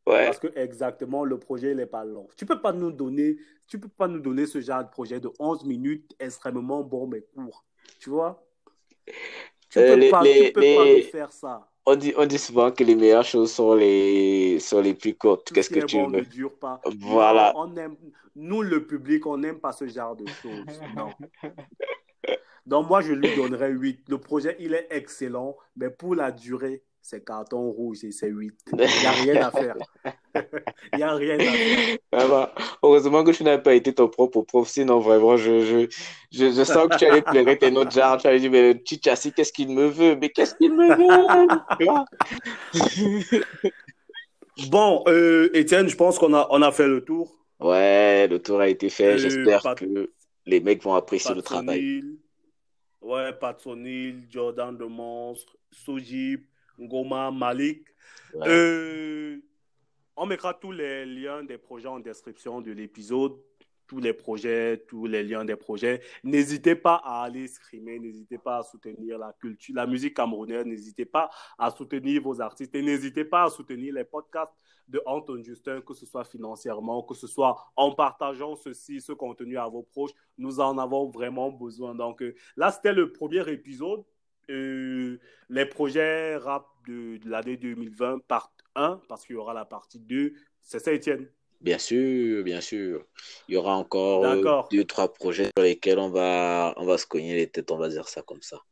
[0.07, 0.27] Ouais.
[0.27, 2.29] Parce que exactement, le projet, n'est pas long.
[2.37, 3.37] Tu peux pas nous donner,
[3.67, 7.23] tu peux pas nous donner ce genre de projet de 11 minutes extrêmement bon mais
[7.35, 7.65] court.
[7.99, 8.47] Tu vois?
[9.69, 11.69] Tu Euh, peux les- pas, les- tu peux les- pas nous faire ça.
[11.89, 15.53] On dit, on dit souvent que les meilleures choses sont les, sont les plus courtes.
[15.53, 16.25] Qu'est-ce que tu bon ne veux?
[16.27, 16.81] dure pas.
[16.99, 17.53] Voilà.
[17.57, 17.97] On aime,
[18.35, 20.81] nous, le public, on n'aime pas ce genre de choses.
[20.97, 21.11] Non.
[22.67, 24.09] Donc, moi, je lui donnerais 8.
[24.09, 28.53] Le projet, il est excellent, mais pour la durée, c'est carton rouge et c'est 8.
[28.73, 29.77] Il n'y a rien à faire.
[30.93, 32.55] Il n'y a rien à faire.
[32.83, 35.87] Heureusement que je n'avais pas été ton propre prof, sinon vraiment, je, je,
[36.33, 38.79] je, je sens que tu allais pleurer tes notes genre, tu allais dire, mais le
[38.79, 40.17] petit châssis, qu'est-ce qu'il me veut?
[40.17, 41.59] Mais qu'est-ce qu'il me veut?
[41.79, 42.05] Tu vois?
[44.71, 47.37] Bon, euh, Étienne, je pense qu'on a, on a fait le tour.
[47.61, 49.13] Ouais, le tour a été fait.
[49.13, 50.11] Euh, J'espère que
[50.47, 52.03] les mecs vont apprécier le travail.
[53.03, 56.41] Ouais, Pat Sonil, Jordan de Monstre, Sojib,
[56.81, 57.87] Ngoma, Malik.
[58.35, 58.49] Ouais.
[58.49, 59.39] Euh,
[60.17, 63.37] on mettra tous les liens des projets en description de l'épisode.
[63.87, 66.01] tous les projets, tous les liens des projets.
[66.25, 71.05] N'hésitez pas à aller streamer, n'hésitez pas à soutenir la culture, la musique camerounaise, n'hésitez
[71.05, 74.53] pas à soutenir vos artistes et n'hésitez pas à soutenir les podcasts
[74.89, 79.59] de Anton Justin, que ce soit financièrement, que ce soit en partageant ceci, ce contenu
[79.59, 80.13] à vos proches.
[80.39, 81.95] Nous en avons vraiment besoin.
[81.95, 84.05] Donc euh, là, c'était le premier épisode.
[84.51, 85.19] Euh,
[85.49, 89.99] les projets rap de, de l'année 2020, part 1, parce qu'il y aura la partie
[89.99, 90.35] 2.
[90.63, 91.29] C'est ça, Étienne?
[91.61, 93.05] Bien sûr, bien sûr.
[93.49, 97.07] Il y aura encore euh, deux, trois projets sur lesquels on va, on va se
[97.07, 98.63] cogner les têtes, on va dire ça comme ça.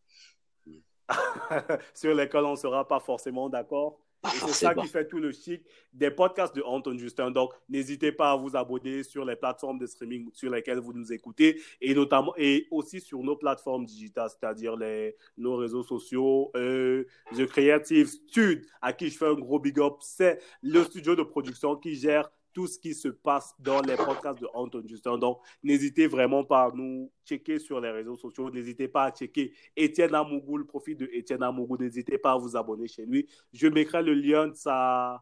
[1.94, 3.98] sur lesquels on ne sera pas forcément d'accord.
[4.24, 5.62] C'est ça qui fait tout le chic
[5.92, 7.30] des podcasts de Anton Justin.
[7.30, 11.12] Donc, n'hésitez pas à vous abonner sur les plateformes de streaming sur lesquelles vous nous
[11.12, 16.50] écoutez et notamment et aussi sur nos plateformes digitales, c'est-à-dire les, nos réseaux sociaux.
[16.56, 17.04] Euh,
[17.36, 21.22] The Creative Studio, à qui je fais un gros big up, c'est le studio de
[21.22, 25.18] production qui gère tout ce qui se passe dans les podcasts de Anton Justin.
[25.18, 28.50] Donc, n'hésitez vraiment pas à nous checker sur les réseaux sociaux.
[28.50, 31.76] N'hésitez pas à checker Étienne Amougou, le profil de Étienne Amougou.
[31.76, 33.28] N'hésitez pas à vous abonner chez lui.
[33.52, 35.20] Je mettrai le lien de sa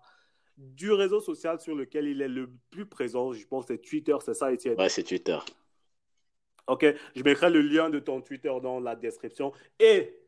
[0.58, 3.32] du réseau social sur lequel il est le plus présent.
[3.32, 4.78] Je pense que c'est Twitter, c'est ça, Étienne?
[4.78, 5.38] Ouais, c'est Twitter.
[6.68, 9.52] Ok, je mettrai le lien de ton Twitter dans la description.
[9.80, 10.21] Et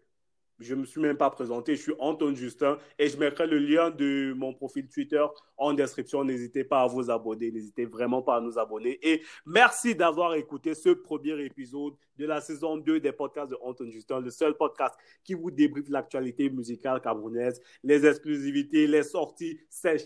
[0.59, 3.59] je ne me suis même pas présenté, je suis Anton Justin et je mettrai le
[3.59, 5.25] lien de mon profil Twitter
[5.57, 6.25] en description.
[6.25, 8.99] N'hésitez pas à vous abonner, n'hésitez vraiment pas à nous abonner.
[9.03, 13.91] Et merci d'avoir écouté ce premier épisode de la saison 2 des podcasts de Anton
[13.91, 14.95] Justin, le seul podcast
[15.25, 19.59] qui vous débriefe l'actualité musicale camerounaise, les exclusivités, les sorties,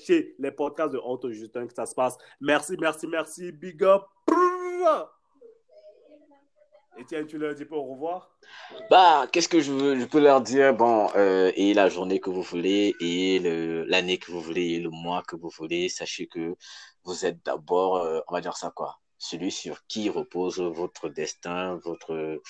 [0.07, 2.16] chez les podcasts de Anton Justin que ça se passe.
[2.40, 3.53] Merci, merci, merci.
[3.53, 4.03] Big up.
[6.99, 8.36] Etienne, tu leur dis pas au revoir?
[8.90, 10.74] Bah, qu'est-ce que je, veux, je peux leur dire?
[10.74, 13.38] Bon, euh, et la journée que vous voulez, et
[13.86, 16.57] l'année que vous voulez, et le mois que vous voulez, sachez que
[17.05, 21.78] vous êtes d'abord, euh, on va dire ça quoi, celui sur qui repose votre destin,
[21.84, 22.40] votre,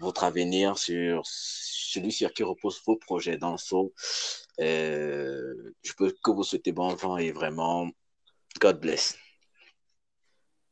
[0.00, 3.92] votre avenir, sur celui sur qui repose vos projets dans le saut.
[4.60, 7.88] Euh, je peux que vous souhaiter bon vent et vraiment,
[8.60, 9.16] God bless.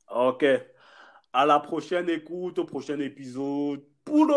[0.08, 0.44] Ok.
[1.34, 3.80] À la prochaine écoute, au prochain épisode.
[4.04, 4.30] Pull!